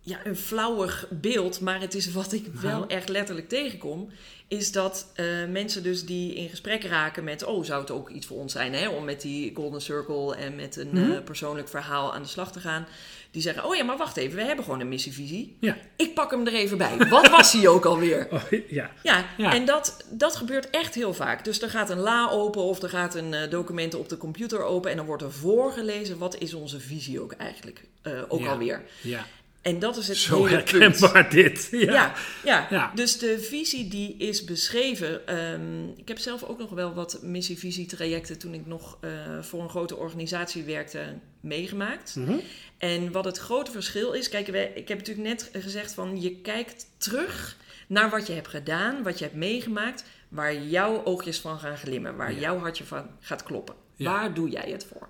ja, 0.00 0.18
een 0.24 0.36
flauwig 0.36 1.06
beeld, 1.10 1.60
maar 1.60 1.80
het 1.80 1.94
is 1.94 2.12
wat 2.12 2.32
ik 2.32 2.46
wel 2.60 2.86
echt 2.86 3.08
letterlijk 3.08 3.48
tegenkom. 3.48 4.10
Is 4.48 4.72
dat 4.72 5.10
eh, 5.14 5.24
mensen 5.50 5.82
dus 5.82 6.04
die 6.04 6.34
in 6.34 6.48
gesprek 6.48 6.84
raken 6.84 7.24
met... 7.24 7.44
Oh, 7.44 7.64
zou 7.64 7.80
het 7.80 7.90
ook 7.90 8.10
iets 8.10 8.26
voor 8.26 8.38
ons 8.38 8.52
zijn 8.52 8.74
hè, 8.74 8.88
om 8.88 9.04
met 9.04 9.20
die 9.20 9.54
Golden 9.54 9.80
Circle 9.80 10.36
en 10.36 10.56
met 10.56 10.76
een 10.76 10.88
Mhm. 10.92 11.10
eh, 11.10 11.22
persoonlijk 11.24 11.68
verhaal 11.68 12.14
aan 12.14 12.22
de 12.22 12.28
slag 12.28 12.52
te 12.52 12.60
gaan. 12.60 12.86
Die 13.30 13.42
zeggen, 13.42 13.64
oh 13.64 13.74
ja, 13.76 13.84
maar 13.84 13.96
wacht 13.96 14.16
even, 14.16 14.36
we 14.36 14.44
hebben 14.44 14.64
gewoon 14.64 14.80
een 14.80 14.88
missievisie. 14.88 15.56
Ja. 15.60 15.76
Ik 15.96 16.14
pak 16.14 16.30
hem 16.30 16.46
er 16.46 16.54
even 16.54 16.78
bij. 16.78 16.96
Wat 17.08 17.28
was 17.28 17.52
hij 17.52 17.68
ook 17.68 17.84
alweer? 17.84 18.28
Oh, 18.32 18.42
ja. 18.68 18.90
Ja, 19.02 19.26
Ja. 19.36 19.54
en 19.54 19.64
dat, 19.64 20.04
dat 20.10 20.36
gebeurt 20.36 20.70
echt 20.70 20.94
heel 20.94 21.14
vaak. 21.14 21.44
Dus 21.44 21.62
er 21.62 21.70
gaat 21.70 21.90
een 21.90 21.98
la 21.98 22.30
open 22.30 22.62
of 22.62 22.82
er 22.82 22.88
gaat 22.88 23.14
een 23.14 23.34
eh, 23.34 23.50
document 23.50 23.94
op 23.94 24.08
de 24.08 24.16
computer 24.16 24.62
open... 24.62 24.90
en 24.90 24.96
dan 24.96 25.06
wordt 25.06 25.22
er 25.22 25.32
voorgelezen, 25.32 26.18
wat 26.18 26.38
is 26.38 26.54
onze 26.54 26.80
visie 26.80 27.20
ook 27.20 27.32
eigenlijk 27.32 27.84
ook 28.28 28.40
Ja. 28.40 28.50
alweer. 28.50 28.82
ja. 29.02 29.26
En 29.62 29.78
dat 29.78 29.96
is 29.96 30.08
het 30.08 30.16
Zo 30.16 30.44
hele 30.44 30.62
punt. 30.62 30.70
herkenbaar 30.70 31.30
dit. 31.30 31.68
Ja. 31.70 31.78
Ja, 31.80 32.14
ja. 32.44 32.66
Ja. 32.70 32.92
dus 32.94 33.18
de 33.18 33.40
visie 33.40 33.88
die 33.88 34.16
is 34.16 34.44
beschreven. 34.44 35.26
ehm, 35.26 35.88
ik 35.96 36.08
heb 36.08 36.18
zelf 36.18 36.42
ook 36.44 36.58
nog 36.58 36.70
wel 36.70 36.94
wat 36.94 37.18
missie-visie-trajecten 37.22 38.38
toen 38.38 38.54
ik 38.54 38.66
nog 38.66 38.98
eh, 39.00 39.10
voor 39.42 39.62
een 39.62 39.68
grote 39.68 39.96
organisatie 39.96 40.62
werkte 40.62 41.18
meegemaakt. 41.40 42.16
Mhm. 42.16 42.38
En 42.78 43.12
wat 43.12 43.24
het 43.24 43.38
grote 43.38 43.70
verschil 43.70 44.12
is, 44.12 44.28
kijk, 44.28 44.48
ik 44.74 44.88
heb 44.88 44.98
natuurlijk 44.98 45.28
net 45.28 45.50
gezegd 45.62 45.92
van 45.94 46.20
je 46.22 46.36
kijkt 46.36 46.86
terug 46.96 47.56
naar 47.86 48.10
wat 48.10 48.26
je 48.26 48.32
hebt 48.32 48.48
gedaan, 48.48 49.02
wat 49.02 49.18
je 49.18 49.24
hebt 49.24 49.36
meegemaakt, 49.36 50.04
waar 50.28 50.62
jouw 50.62 51.04
oogjes 51.04 51.38
van 51.38 51.58
gaan 51.58 51.76
glimmen, 51.78 52.16
waar 52.16 52.32
Ja. 52.32 52.38
jouw 52.40 52.58
hartje 52.58 52.84
van 52.84 53.06
gaat 53.20 53.42
kloppen. 53.42 53.74
Waar 53.96 54.34
doe 54.34 54.48
jij 54.48 54.70
het 54.70 54.86
voor? 54.92 55.08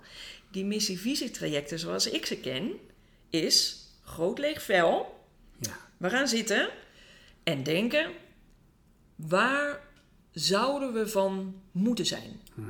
Die 0.51 0.65
missie-visie-trajecten 0.65 1.79
zoals 1.79 2.11
ik 2.11 2.27
ze 2.27 2.37
ken, 2.37 2.73
is 3.31 3.77
groot 4.09 4.38
leeg 4.38 4.62
vel. 4.62 5.21
Ja. 5.59 5.71
We 5.97 6.11
gaan 6.11 6.29
zitten 6.29 6.68
en 7.42 7.62
denken: 7.62 8.11
waar 9.16 9.81
zouden 10.33 10.92
we 10.92 11.09
van 11.09 11.55
moeten 11.73 12.07
zijn? 12.07 12.40
Mhm. 12.55 12.68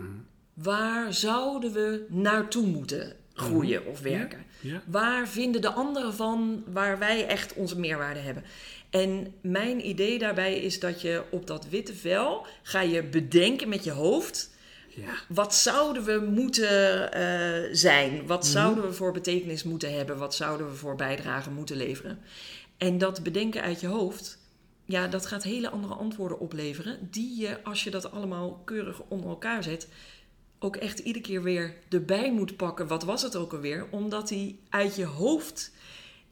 Waar 0.55 1.15
zouden 1.15 1.73
we 1.73 2.07
naartoe 2.09 2.67
moeten 2.67 3.17
groeien 3.33 3.87
of 3.87 4.01
Mhm. 4.01 4.09
Ja. 4.11 4.19
werken? 4.19 4.45
Ja. 4.61 4.83
Waar 4.87 5.29
vinden 5.29 5.61
de 5.61 5.71
anderen 5.73 6.15
van 6.15 6.65
waar 6.67 6.99
wij 6.99 7.27
echt 7.27 7.55
onze 7.55 7.79
meerwaarde 7.79 8.21
hebben? 8.21 8.45
En 8.91 9.35
mijn 9.41 9.89
idee 9.89 10.19
daarbij 10.19 10.59
is 10.61 10.81
dat 10.81 11.01
je 11.03 11.23
op 11.31 11.47
dat 11.47 11.69
witte 11.69 11.95
vel 11.95 12.47
ga 12.63 12.81
je 12.81 13.03
bedenken 13.03 13.69
met 13.69 13.85
je 13.85 13.91
hoofd. 13.91 14.51
Ja. 15.01 15.15
Wat 15.29 15.55
zouden 15.55 16.05
we 16.05 16.27
moeten 16.31 17.13
eh, 17.13 17.69
zijn? 17.73 18.27
Wat 18.27 18.43
Mhm. 18.43 18.53
zouden 18.53 18.85
we 18.85 18.93
voor 18.93 19.13
betekenis 19.13 19.63
moeten 19.63 19.97
hebben? 19.97 20.19
Wat 20.19 20.35
zouden 20.35 20.69
we 20.71 20.75
voor 20.77 20.97
bijdrage 20.97 21.51
moeten 21.51 21.77
leveren? 21.77 22.19
En 22.77 22.99
dat 22.99 23.23
bedenken 23.23 23.63
uit 23.63 23.81
je 23.81 23.87
hoofd, 23.87 24.39
ja, 24.85 25.07
dat 25.09 25.27
gaat 25.27 25.43
hele 25.43 25.71
andere 25.71 25.95
antwoorden 25.95 26.39
opleveren. 26.41 27.09
Die 27.11 27.41
je, 27.41 27.63
als 27.63 27.85
je 27.85 27.91
dat 27.91 28.13
allemaal 28.13 28.63
keurig 28.65 29.01
onder 29.09 29.29
elkaar 29.29 29.63
zet, 29.63 29.89
ook 30.59 30.77
echt 30.77 30.99
iedere 30.99 31.25
keer 31.25 31.43
weer 31.43 31.75
erbij 31.89 32.33
moet 32.33 32.57
pakken. 32.57 32.87
Wat 32.87 33.03
was 33.05 33.23
het 33.23 33.37
ook 33.37 33.53
alweer? 33.53 33.87
Omdat 33.91 34.29
die 34.29 34.61
uit 34.69 34.97
je 34.97 35.05
hoofd 35.05 35.73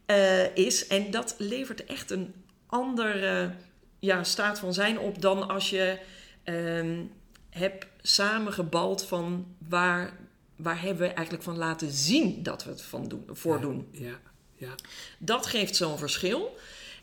eh, 0.06 0.56
is. 0.56 0.86
En 0.86 1.10
dat 1.10 1.34
levert 1.38 1.84
echt 1.84 2.10
een 2.10 2.34
andere 2.66 3.50
ja, 3.98 4.24
staat 4.24 4.58
van 4.58 4.74
zijn 4.74 4.98
op 4.98 5.22
dan 5.22 5.48
als 5.48 5.70
je 5.70 5.98
ehm, 6.44 7.02
hebt 7.50 7.86
samengebald 8.06 9.04
van 9.04 9.46
waar, 9.68 10.12
waar 10.56 10.80
hebben 10.82 11.08
we 11.08 11.12
eigenlijk 11.12 11.44
van 11.44 11.56
laten 11.56 11.90
zien 11.90 12.42
dat 12.42 12.64
we 12.64 12.70
het 12.70 12.82
van 12.82 13.08
doen, 13.08 13.24
voor 13.32 13.60
doen. 13.60 13.88
Ja. 13.90 14.18
ja. 14.54 14.74
Dat 15.18 15.46
geeft 15.46 15.76
zo'n 15.76 15.98
verschil. 15.98 16.56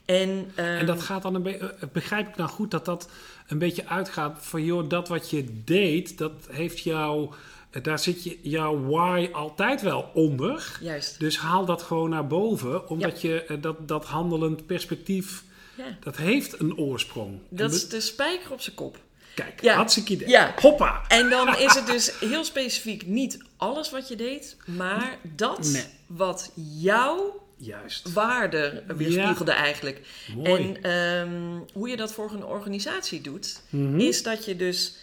En, 0.05 0.51
ehm, 0.55 0.67
En 0.77 0.85
dat 0.85 1.01
gaat 1.01 1.21
dan 1.21 1.35
een 1.35 1.41
beetje. 1.43 1.75
Begrijp 1.93 2.27
ik 2.27 2.35
nou 2.35 2.49
goed 2.49 2.71
dat 2.71 2.85
dat 2.85 3.09
een 3.47 3.57
beetje 3.57 3.87
uitgaat 3.87 4.37
van 4.45 4.63
joh, 4.65 4.89
dat 4.89 5.07
wat 5.07 5.29
je 5.29 5.63
deed, 5.63 6.17
dat 6.17 6.31
heeft 6.49 6.79
jou. 6.79 7.33
eh, 7.71 7.83
Daar 7.83 7.99
zit 7.99 8.23
je, 8.23 8.39
jouw 8.41 8.79
why 8.85 9.29
altijd 9.31 9.81
wel 9.81 10.09
onder. 10.13 10.77
Juist. 10.81 11.19
Dus 11.19 11.37
haal 11.37 11.65
dat 11.65 11.81
gewoon 11.81 12.09
naar 12.09 12.27
boven, 12.27 12.89
omdat 12.89 13.21
je 13.21 13.43
eh, 13.43 13.57
dat, 13.61 13.87
dat 13.87 14.05
handelend 14.05 14.65
perspectief, 14.65 15.43
Ja. 15.77 15.97
dat 15.99 16.17
heeft 16.17 16.59
een 16.59 16.77
oorsprong. 16.77 17.39
Dat 17.49 17.73
is 17.73 17.89
de 17.89 18.01
spijker 18.01 18.51
op 18.51 18.61
zijn 18.61 18.75
kop. 18.75 18.97
Kijk, 19.33 19.61
Ja. 19.61 19.75
hartstikke 19.75 20.13
idee. 20.13 20.27
Ja. 20.27 20.53
Hoppa! 20.61 21.01
En 21.07 21.29
dan 21.29 21.57
is 21.57 21.73
het 21.73 21.85
dus 21.87 22.19
heel 22.19 22.43
specifiek 22.43 23.05
niet 23.05 23.37
alles 23.57 23.89
wat 23.91 24.07
je 24.07 24.15
deed, 24.15 24.57
maar 24.65 25.17
dat 25.21 25.67
Nee. 25.71 25.83
wat 26.07 26.51
jouw 26.55 27.41
Juist. 27.57 28.13
waarde 28.13 28.83
weerspiegelde 28.97 29.51
eigenlijk. 29.51 30.01
Mooi. 30.35 30.51
En 30.63 30.81
ehm, 30.83 31.59
hoe 31.73 31.89
je 31.89 31.97
dat 31.97 32.13
voor 32.13 32.31
een 32.31 32.45
organisatie 32.45 33.21
doet, 33.21 33.61
Mhm. 33.69 33.99
is 33.99 34.23
dat 34.23 34.45
je 34.45 34.55
dus 34.55 34.95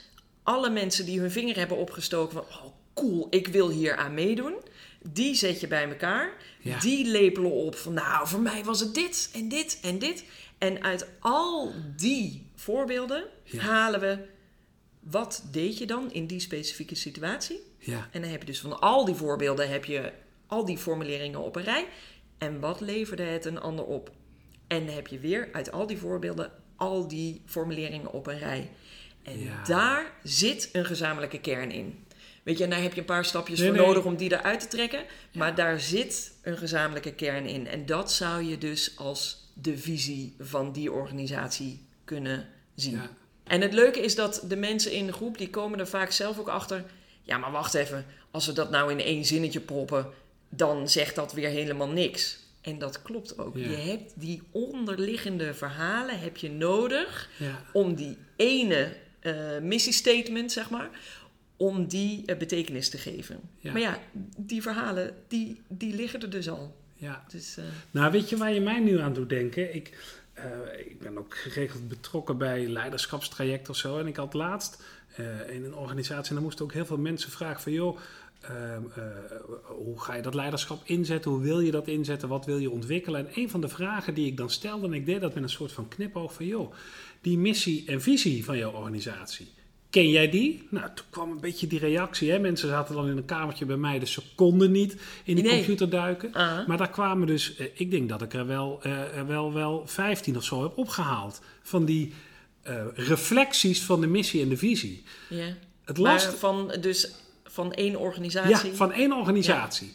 alle 0.43 0.71
mensen 0.71 1.05
die 1.05 1.21
hun 1.21 1.31
vinger 1.31 1.57
hebben 1.57 1.77
opgestoken 1.77 2.33
van, 2.33 2.45
oh 2.67 2.73
cool, 2.95 3.27
ik 3.31 3.49
wil 3.49 3.69
hier 3.71 3.97
aan 3.97 4.15
meedoen, 4.15 4.55
die 5.03 5.35
zet 5.35 5.61
je 5.61 5.67
bij 5.67 5.89
elkaar. 5.89 6.33
Ja. 6.61 6.79
Die 6.79 7.07
lepelen 7.07 7.51
op 7.53 7.77
van, 7.77 7.93
nou, 7.93 8.29
voor 8.29 8.41
mij 8.41 8.65
was 8.65 8.81
het 8.81 8.95
dit 8.95 9.31
en 9.35 9.49
dit 9.49 9.79
en 9.83 9.99
dit. 9.99 10.25
En 10.59 10.83
uit 10.85 11.07
al 11.21 11.73
die 11.97 12.47
voorbeelden 12.57 13.25
Ja. 13.53 13.61
halen 13.63 14.01
we, 14.01 14.19
wat 15.01 15.45
deed 15.51 15.79
je 15.79 15.87
dan 15.87 16.13
in 16.13 16.27
die 16.27 16.41
specifieke 16.41 16.95
situatie? 16.95 17.61
Ja. 17.79 18.09
En 18.13 18.21
dan 18.23 18.31
heb 18.31 18.41
je 18.41 18.47
dus 18.47 18.61
van 18.61 18.81
al 18.81 19.05
die 19.05 19.15
voorbeelden, 19.15 19.69
heb 19.71 19.85
je 19.85 20.13
al 20.47 20.65
die 20.65 20.79
formuleringen 20.79 21.41
op 21.41 21.57
een 21.57 21.65
rij. 21.65 21.87
En 22.39 22.61
wat 22.61 22.81
leverde 22.81 23.23
het 23.23 23.45
een 23.45 23.61
ander 23.61 23.85
op? 23.85 24.11
En 24.67 24.87
dan 24.87 24.95
heb 24.95 25.07
je 25.07 25.19
weer 25.19 25.49
uit 25.53 25.73
al 25.73 25.87
die 25.87 25.99
voorbeelden 25.99 26.53
al 26.77 27.09
die 27.09 27.43
formuleringen 27.47 28.13
op 28.13 28.27
een 28.27 28.39
rij. 28.39 28.71
En 29.23 29.39
Ja. 29.39 29.63
daar 29.65 30.13
zit 30.23 30.69
een 30.73 30.85
gezamenlijke 30.85 31.41
kern 31.41 31.71
in. 31.71 32.05
Weet 32.43 32.59
je, 32.59 32.65
en 32.65 32.71
daar 32.71 32.83
heb 32.83 32.93
je 32.95 33.01
een 33.01 33.07
paar 33.07 33.25
stapjes 33.25 33.59
Nee, 33.59 33.69
voor 33.69 33.77
nee. 33.77 33.87
nodig 33.87 34.05
om 34.05 34.17
die 34.17 34.33
eruit 34.33 34.61
te 34.61 34.69
trekken. 34.69 35.05
Maar 35.33 35.55
daar 35.55 35.81
zit 35.81 36.33
een 36.43 36.57
gezamenlijke 36.57 37.15
kern 37.15 37.47
in. 37.47 37.67
En 37.67 37.87
dat 37.87 38.13
zou 38.13 38.43
je 38.43 38.59
dus 38.59 38.97
als 38.97 39.51
de 39.55 39.79
visie 39.79 40.35
van 40.39 40.73
die 40.73 40.93
organisatie 40.93 41.81
kunnen 42.05 42.49
zien. 42.75 42.95
Ja. 42.95 43.11
En 43.51 43.61
het 43.61 43.73
leuke 43.73 44.01
is 44.01 44.15
dat 44.15 44.45
de 44.49 44.57
mensen 44.57 44.93
in 44.93 45.07
de 45.07 45.13
groep, 45.13 45.39
die 45.39 45.51
komen 45.51 45.79
er 45.79 45.87
vaak 45.89 46.11
zelf 46.11 46.39
ook 46.39 46.49
achter. 46.49 46.85
Ja, 47.23 47.39
maar 47.39 47.51
wacht 47.53 47.75
even. 47.75 48.05
Als 48.31 48.47
we 48.47 48.53
dat 48.53 48.71
nou 48.71 48.91
in 48.91 49.01
één 49.01 49.25
zinnetje 49.25 49.61
proppen, 49.61 50.07
dan 50.49 50.89
zegt 50.89 51.15
dat 51.15 51.33
weer 51.33 51.49
helemaal 51.49 51.89
niks. 51.89 52.39
En 52.61 52.79
dat 52.79 53.03
klopt 53.03 53.39
ook. 53.39 53.57
Ja. 53.57 53.71
Je 53.71 53.77
hebt 53.77 54.13
die 54.17 54.43
onderliggende 54.51 55.55
verhalen 55.55 56.21
heb 56.21 56.37
je 56.37 56.51
nodig 56.51 57.29
Ja. 57.37 57.63
om 57.73 57.95
die 57.95 58.17
ene 58.37 58.93
eh 59.21 59.59
missiestatement, 59.63 60.53
zeg 60.53 60.71
maar, 60.71 60.91
om 61.57 61.87
die 61.87 62.23
eh, 62.27 62.37
betekenis 62.37 62.89
te 62.89 62.99
geven. 62.99 63.41
Ja. 63.59 63.73
Maar 63.73 63.81
ja, 63.81 63.99
die 64.37 64.63
verhalen, 64.63 65.15
die, 65.29 65.61
die 65.69 65.95
liggen 65.95 66.21
er 66.23 66.31
dus 66.31 66.49
al. 66.49 66.77
ja. 66.95 67.25
Dus, 67.31 67.57
eh, 67.57 67.65
Nou, 67.91 68.13
weet 68.13 68.29
je 68.29 68.37
waar 68.37 68.53
je 68.53 68.61
mij 68.61 68.79
nu 68.81 68.99
aan 69.01 69.13
doet 69.15 69.29
denken? 69.29 69.75
Ik, 69.75 69.99
eh, 70.43 70.87
ik 70.87 70.99
ben 71.01 71.19
ook 71.19 71.37
geregeld 71.37 71.89
betrokken 71.89 72.39
bij 72.39 72.67
leiderschapstrajecten 72.67 73.73
of 73.73 73.79
zo. 73.79 73.99
En 73.99 74.07
ik 74.07 74.17
had 74.17 74.35
laatst 74.35 74.83
eh, 75.17 75.51
in 75.55 75.65
een 75.65 75.75
organisatie, 75.75 76.29
en 76.29 76.35
dan 76.35 76.45
moesten 76.45 76.65
ook 76.65 76.73
heel 76.73 76.87
veel 76.87 76.99
mensen 76.99 77.31
vragen 77.31 77.63
van... 77.63 77.73
joh, 77.73 77.99
ehm, 78.41 78.83
eh, 78.95 79.05
hoe 79.65 80.01
ga 80.01 80.15
je 80.15 80.23
dat 80.23 80.35
leiderschap 80.35 80.81
inzetten? 80.85 81.31
Hoe 81.31 81.41
wil 81.41 81.61
je 81.61 81.71
dat 81.71 81.89
inzetten? 81.89 82.29
Wat 82.29 82.47
wil 82.47 82.59
je 82.59 82.71
ontwikkelen? 82.71 83.27
En 83.27 83.33
een 83.35 83.51
van 83.51 83.61
de 83.61 83.69
vragen 83.69 84.15
die 84.15 84.27
ik 84.27 84.37
dan 84.37 84.51
stelde, 84.51 84.87
en 84.87 84.93
ik 84.93 85.07
deed 85.07 85.21
dat 85.21 85.35
met 85.35 85.43
een 85.43 85.49
soort 85.49 85.73
van 85.73 85.89
knipoog 85.89 86.35
van... 86.35 86.47
joh, 86.47 86.73
die 87.21 87.39
missie 87.39 87.87
en 87.87 88.03
visie 88.03 88.45
van 88.45 88.59
jouw 88.59 88.73
organisatie... 88.73 89.49
Ken 89.91 90.09
jij 90.11 90.31
die? 90.31 90.67
Nou, 90.71 90.87
toen 90.95 91.07
kwam 91.11 91.31
een 91.31 91.41
beetje 91.41 91.67
die 91.67 91.79
reactie. 91.79 92.31
Hè? 92.31 92.39
Mensen 92.39 92.69
zaten 92.69 92.95
dan 92.95 93.09
in 93.09 93.17
een 93.17 93.25
kamertje 93.25 93.65
bij 93.65 93.77
mij, 93.77 93.99
dus 93.99 94.13
ze 94.13 94.23
konden 94.35 94.71
niet 94.71 94.97
in 95.25 95.35
die 95.35 95.45
Nee. 95.45 95.57
computer 95.57 95.91
duiken. 95.91 96.33
ah. 96.33 96.67
Maar 96.67 96.77
daar 96.79 96.91
kwamen 96.91 97.27
dus, 97.27 97.57
eh, 97.57 97.67
ik 97.75 97.91
denk 97.91 98.09
dat 98.09 98.23
ik 98.23 98.35
er 98.35 98.47
wel, 98.47 98.79
eh, 98.83 99.17
er 99.17 99.27
wel, 99.27 99.53
wel 99.53 99.83
15 99.87 100.37
of 100.37 100.45
zo 100.45 100.63
heb 100.63 100.73
opgehaald. 100.79 101.41
Van 101.63 101.85
die 101.85 102.13
eh, 102.63 102.83
reflecties 102.95 103.83
van 103.83 104.01
de 104.01 104.07
missie 104.07 104.43
en 104.43 104.49
de 104.49 104.57
visie. 104.57 105.03
ja. 105.29 105.55
Het 105.85 105.99
Maar 105.99 106.13
lastige. 106.13 106.37
van, 106.37 106.73
dus 106.81 107.11
van 107.45 107.73
één 107.73 107.91
Ja, 107.93 107.99
organisatie. 107.99 108.73
van 108.73 108.93
één 108.93 109.13
organisatie. 109.13 109.93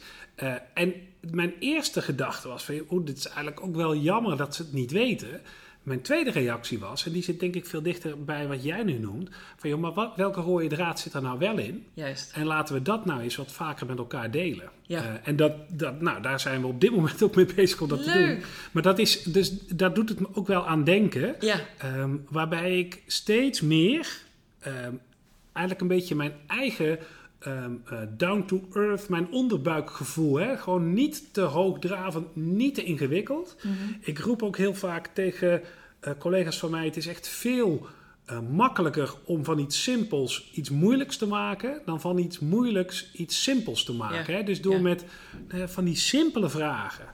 En 0.74 0.94
mijn 1.32 1.54
eerste 1.60 2.02
gedachte 2.02 2.48
was 2.48 2.64
van, 2.64 2.82
oh, 2.88 3.06
dit 3.06 3.18
is 3.18 3.26
eigenlijk 3.28 3.62
ook 3.62 3.76
wel 3.76 3.96
jammer 3.96 4.38
dat 4.38 4.56
ze 4.56 4.62
het 4.62 4.74
niet 4.74 4.92
weten. 4.92 5.42
Mijn 5.86 6.02
tweede 6.02 6.32
reactie 6.32 6.80
was, 6.80 7.06
en 7.06 7.12
die 7.12 7.24
zit 7.24 7.40
denk 7.40 7.56
ik 7.56 7.66
veel 7.66 7.82
dichter 7.82 8.24
bij 8.24 8.48
wat 8.48 8.64
jij 8.64 8.84
nu 8.84 8.98
noemt, 8.98 9.30
van 9.58 9.70
joh, 9.70 9.80
maar 9.80 9.94
wat, 9.94 10.16
welke 10.16 10.42
rode 10.42 10.68
draad 10.68 11.00
zit 11.00 11.14
er 11.14 11.22
nou 11.22 11.40
wel 11.40 11.58
in? 11.58 11.86
Juist. 11.94 12.32
En 12.34 12.46
laten 12.46 12.76
we 12.76 12.82
dat 12.82 13.06
nou 13.06 13.22
eens 13.22 13.36
wat 13.36 13.52
vaker 13.52 13.86
met 13.86 13.98
elkaar 13.98 14.32
delen. 14.32 14.70
Ja. 14.82 15.04
Eh, 15.04 15.10
en 15.24 15.36
dat, 15.36 15.54
dat, 15.68 16.02
nou, 16.02 16.22
daar 16.22 16.40
zijn 16.40 16.62
we 16.62 16.68
op 16.68 16.82
dit 16.82 16.92
moment 16.92 17.24
ook 17.24 17.36
mee 17.36 17.54
bezig 17.56 17.82
om 17.82 17.88
dat 17.88 18.04
te 18.04 18.12
doen. 18.12 18.44
Maar 18.72 18.84
dat 18.84 19.00
is, 19.00 19.24
dus, 19.24 19.60
daar 19.68 19.94
doet 19.94 20.10
het 20.10 20.20
me 20.20 20.28
ook 20.34 20.48
wel 20.48 20.68
aan 20.68 20.84
denken. 20.84 21.36
Ja, 21.40 21.60
ehm, 21.78 22.16
waarbij 22.30 22.80
ik 22.80 23.02
steeds 23.08 23.62
meer 23.62 24.22
ehm, 24.60 24.94
eigenlijk 25.54 25.82
een 25.82 25.98
beetje 25.98 26.16
mijn 26.16 26.34
eigen 26.48 27.00
ehm, 27.40 27.72
eh, 27.86 28.00
down 28.18 28.44
to 28.46 28.68
earth, 28.74 29.10
mijn 29.10 29.32
onderbuikgevoel. 29.32 30.36
Hè? 30.36 30.58
Gewoon 30.58 30.94
niet 30.94 31.34
te 31.34 31.42
hoogdravend, 31.42 32.36
niet 32.36 32.76
te 32.76 32.84
ingewikkeld. 32.84 33.56
Ik 34.00 34.20
roep 34.20 34.44
ook 34.44 34.58
heel 34.58 34.74
vaak 34.74 35.08
tegen 35.08 35.62
eh, 36.00 36.14
collega's 36.20 36.60
van 36.60 36.72
mij: 36.72 36.86
het 36.86 36.98
is 36.98 37.08
echt 37.08 37.28
veel 37.28 37.88
eh, 38.26 38.40
makkelijker 38.40 39.14
om 39.26 39.44
van 39.44 39.60
iets 39.60 39.84
simpels 39.84 40.52
iets 40.54 40.70
moeilijks 40.70 41.18
te 41.18 41.28
maken, 41.28 41.82
dan 41.86 42.02
van 42.02 42.18
iets 42.18 42.40
moeilijks 42.40 43.12
iets 43.14 43.44
simpels 43.44 43.84
te 43.84 43.94
maken. 43.94 44.34
Ja. 44.34 44.38
Hè? 44.38 44.44
Dus 44.44 44.62
door 44.62 44.74
Ja. 44.74 44.82
met 44.82 45.06
van 45.66 45.86
die 45.86 45.96
simpele 45.96 46.50
vragen 46.50 47.06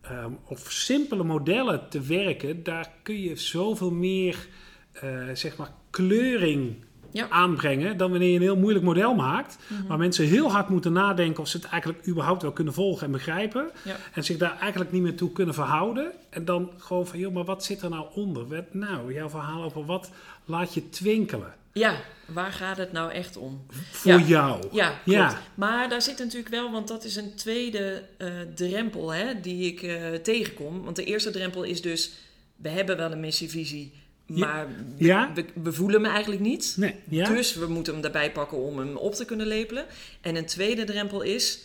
ehm, 0.00 0.30
of 0.44 0.72
simpele 0.72 1.24
modellen 1.24 1.88
te 1.88 2.00
werken, 2.00 2.62
daar 2.62 2.92
kun 3.02 3.20
je 3.20 3.36
zoveel 3.36 3.90
meer 3.90 4.48
eh, 4.92 5.28
zeg 5.32 5.56
maar 5.56 5.72
kleuring 5.90 6.74
Ja. 7.14 7.28
aanbrengen 7.28 7.96
dan 7.96 8.10
wanneer 8.10 8.28
je 8.28 8.34
een 8.36 8.42
heel 8.42 8.56
moeilijk 8.56 8.84
model 8.84 9.14
maakt, 9.14 9.56
Mhm. 9.68 9.86
waar 9.86 9.98
mensen 9.98 10.26
heel 10.26 10.50
hard 10.52 10.68
moeten 10.68 10.92
nadenken 10.92 11.42
of 11.42 11.48
ze 11.48 11.56
het 11.56 11.66
eigenlijk 11.66 12.06
überhaupt 12.06 12.42
wel 12.42 12.52
kunnen 12.52 12.74
volgen 12.74 13.06
en 13.06 13.12
begrijpen 13.12 13.70
Ja. 13.84 13.96
en 14.12 14.24
zich 14.24 14.36
daar 14.36 14.58
eigenlijk 14.60 14.92
niet 14.92 15.02
meer 15.02 15.16
toe 15.16 15.32
kunnen 15.32 15.54
verhouden 15.54 16.12
en 16.30 16.44
dan 16.44 16.70
gewoon 16.78 17.06
van 17.06 17.18
joh, 17.18 17.34
maar 17.34 17.44
wat 17.44 17.64
zit 17.64 17.82
er 17.82 17.90
nou 17.90 18.06
onder? 18.14 18.48
Wat, 18.48 18.74
nou, 18.74 19.12
jouw 19.14 19.28
verhaal 19.28 19.62
over 19.62 19.84
wat 19.84 20.10
laat 20.44 20.74
je 20.74 20.88
twinkelen 20.90 21.54
Ja, 21.72 21.94
waar 22.26 22.52
gaat 22.52 22.76
het 22.76 22.92
nou 22.92 23.12
echt 23.12 23.36
om? 23.36 23.66
voor 23.90 24.12
Ja. 24.12 24.18
jou? 24.18 24.64
Ja, 24.72 24.88
klopt. 24.88 25.02
Ja. 25.04 25.38
Maar 25.54 25.88
daar 25.88 26.02
zit 26.02 26.18
natuurlijk 26.18 26.48
wel, 26.48 26.70
want 26.72 26.88
dat 26.88 27.04
is 27.04 27.16
een 27.16 27.34
tweede 27.34 28.02
eh, 28.18 28.28
drempel 28.54 29.12
hè, 29.12 29.40
die 29.40 29.72
ik 29.72 29.82
eh, 29.82 30.12
tegenkom. 30.14 30.82
Want 30.84 30.96
de 30.96 31.04
eerste 31.04 31.30
drempel 31.30 31.62
is 31.62 31.82
dus, 31.82 32.12
we 32.56 32.68
hebben 32.68 32.96
wel 32.96 33.12
een 33.12 33.20
missievisie. 33.20 33.92
Maar 34.26 34.66
Ja. 34.96 35.32
we, 35.34 35.44
we 35.62 35.72
voelen 35.72 36.02
hem 36.02 36.10
eigenlijk 36.12 36.42
niet. 36.42 36.74
Nee, 36.78 36.94
ja? 37.08 37.28
Dus 37.28 37.54
we 37.54 37.66
moeten 37.66 37.92
hem 37.92 38.02
daarbij 38.02 38.32
pakken 38.32 38.58
om 38.58 38.78
hem 38.78 38.96
op 38.96 39.14
te 39.14 39.24
kunnen 39.24 39.46
lepelen. 39.46 39.86
En 40.20 40.36
een 40.36 40.46
tweede 40.46 40.84
drempel 40.84 41.22
is, 41.22 41.60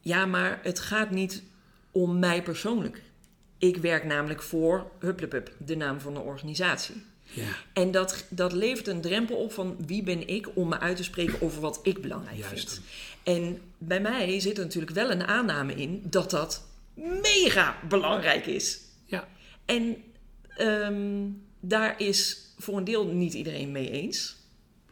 ja, 0.00 0.26
maar 0.26 0.60
het 0.62 0.80
gaat 0.80 1.10
niet 1.10 1.42
om 1.90 2.18
mij 2.18 2.42
persoonlijk. 2.42 3.02
Ik 3.58 3.76
werk 3.76 4.04
namelijk 4.04 4.42
voor 4.42 4.90
Hupplepup, 5.00 5.52
de 5.58 5.76
naam 5.76 6.00
van 6.00 6.14
de 6.14 6.20
organisatie. 6.20 6.94
ja. 7.24 7.48
En 7.72 7.90
dat, 7.90 8.24
dat 8.28 8.52
levert 8.52 8.88
een 8.88 9.00
drempel 9.00 9.36
op 9.36 9.52
van 9.52 9.76
wie 9.86 10.02
ben 10.02 10.28
ik 10.28 10.48
om 10.56 10.68
me 10.68 10.78
uit 10.80 10.96
te 10.96 11.04
spreken 11.04 11.40
over 11.42 11.60
wat 11.60 11.80
ik 11.82 12.02
belangrijk 12.02 12.36
Juist. 12.38 12.70
vind. 12.72 12.80
En 13.22 13.60
bij 13.78 14.00
mij 14.00 14.40
zit 14.40 14.58
er 14.58 14.64
natuurlijk 14.64 14.92
wel 14.94 15.10
een 15.10 15.24
aanname 15.24 15.74
in 15.74 16.02
dat 16.04 16.30
dat 16.30 16.64
mega 16.94 17.76
belangrijk 17.88 18.46
is. 18.46 18.78
ja. 19.04 19.28
En 19.64 19.96
ehm, 20.56 21.28
daar 21.60 22.00
is 22.00 22.52
voor 22.58 22.76
een 22.76 22.84
deel 22.84 23.06
niet 23.06 23.34
iedereen 23.34 23.72
mee 23.72 23.90
eens. 23.90 24.36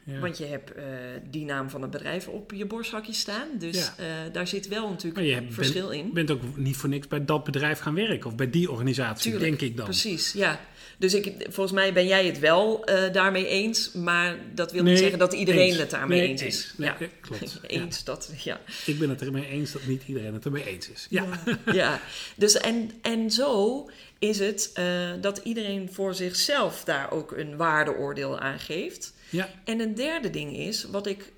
Ja. 0.04 0.18
Want 0.18 0.38
je 0.38 0.44
hebt 0.44 0.72
eh, 0.74 0.84
die 1.30 1.44
naam 1.44 1.70
van 1.70 1.82
het 1.82 1.90
bedrijf 1.90 2.28
op 2.28 2.52
je 2.52 2.66
borstzakje 2.66 3.12
staan. 3.12 3.46
Dus 3.58 3.76
Ja. 3.76 3.94
eh, 3.98 4.06
daar 4.32 4.46
zit 4.46 4.68
wel 4.68 4.88
natuurlijk 4.88 5.26
je 5.26 5.32
hebt- 5.34 5.54
verschil 5.54 5.88
bent, 5.88 6.02
in. 6.04 6.12
bent 6.12 6.30
ook 6.30 6.56
niet 6.56 6.76
voor 6.76 6.88
niks 6.88 7.06
bij 7.08 7.24
dat 7.24 7.44
bedrijf 7.44 7.78
gaan 7.78 7.94
werken 7.94 8.26
of 8.30 8.34
bij 8.36 8.50
die 8.50 8.70
organisatie, 8.70 9.30
Tuurlijk, 9.30 9.58
denk 9.58 9.70
ik 9.70 9.76
dan. 9.76 9.84
Precies, 9.84 10.32
ja. 10.32 10.60
Dus 10.98 11.14
ik, 11.14 11.34
volgens 11.48 11.72
mij 11.72 11.92
ben 11.92 12.06
jij 12.06 12.26
het 12.26 12.38
wel 12.38 12.84
eh, 12.84 13.12
daarmee 13.12 13.46
eens, 13.46 13.92
maar 13.92 14.36
dat 14.54 14.72
wil 14.72 14.82
Nee, 14.82 14.90
niet 14.92 15.00
zeggen 15.00 15.18
dat 15.18 15.32
iedereen 15.32 15.68
eens. 15.68 15.76
het 15.78 15.90
daarmee 15.90 16.18
Nee, 16.20 16.28
eens 16.28 16.42
is. 16.42 16.74
Nee, 16.76 16.88
ja. 16.98 17.06
klopt. 17.20 17.52
Ja. 17.62 17.68
eens, 17.68 18.04
dat, 18.04 18.30
ja. 18.44 18.60
Ik 18.86 18.98
ben 18.98 19.08
het 19.10 19.22
ermee 19.22 19.46
eens 19.46 19.72
dat 19.72 19.86
niet 19.86 20.02
iedereen 20.06 20.32
het 20.34 20.44
ermee 20.44 20.64
eens 20.66 20.90
is. 20.90 21.06
Ja. 21.10 21.24
ja. 21.72 22.00
Dus 22.36 22.54
en, 22.56 22.90
en 23.02 23.30
zo 23.30 23.90
is 24.18 24.38
het 24.38 24.72
dat 25.20 25.40
iedereen 25.44 25.88
voor 25.92 26.14
zichzelf 26.14 26.84
daar 26.84 27.10
ook 27.10 27.32
een 27.32 27.56
waardeoordeel 27.56 28.38
aan 28.38 28.58
geeft. 28.58 29.12
Ja. 29.32 29.50
En 29.64 29.80
een 29.80 29.94
derde 29.94 30.30
ding 30.30 30.56
is, 30.56 30.84
wat 30.84 31.06
ik 31.06 31.32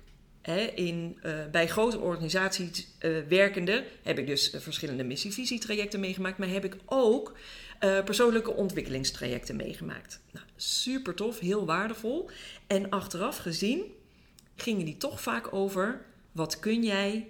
in, 0.75 1.17
eh, 1.21 1.33
bij 1.51 1.67
grote 1.67 1.99
organisaties 1.99 2.87
eh, 2.99 3.11
werkende, 3.29 3.85
heb 4.03 4.19
ik 4.19 4.27
dus 4.27 4.51
eh, 4.51 4.61
verschillende 4.61 5.03
missievisietrajecten 5.03 5.99
meegemaakt, 5.99 6.37
maar 6.37 6.49
heb 6.49 6.65
ik 6.65 6.77
ook 6.85 7.37
persoonlijke 8.05 8.53
ontwikkelingstrajecten 8.53 9.55
meegemaakt. 9.55 10.19
Nou, 10.31 10.45
super 10.55 11.13
tof, 11.13 11.39
heel 11.39 11.65
waardevol. 11.65 12.29
En 12.67 12.89
achteraf 12.89 13.37
gezien 13.37 13.83
gingen 14.55 14.85
die 14.85 14.97
toch 14.97 15.21
vaak 15.21 15.53
over 15.53 16.05
wat 16.31 16.59
kun 16.59 16.83
jij, 16.83 17.27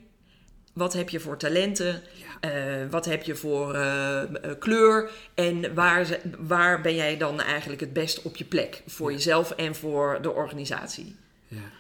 wat 0.76 0.94
heb 0.94 1.10
je 1.10 1.20
voor 1.20 1.38
talenten, 1.38 2.02
eh, 2.40 2.90
wat 2.90 3.06
heb 3.06 3.24
je 3.24 3.36
voor 3.36 3.74
eh, 3.74 4.22
eh, 4.22 4.60
kleur 4.60 5.12
en 5.34 5.74
waar, 5.74 6.20
waar 6.38 6.82
ben 6.82 6.96
jij 6.96 7.18
dan 7.18 7.42
eigenlijk 7.42 7.82
het 7.82 7.94
best 7.94 8.22
op 8.22 8.36
je 8.36 8.46
plek 8.46 8.84
voor 8.86 9.12
jezelf 9.12 9.52
en 9.52 9.76
voor 9.76 10.20
de 10.22 10.32
organisatie. 10.32 11.16
Ja. 11.48 11.72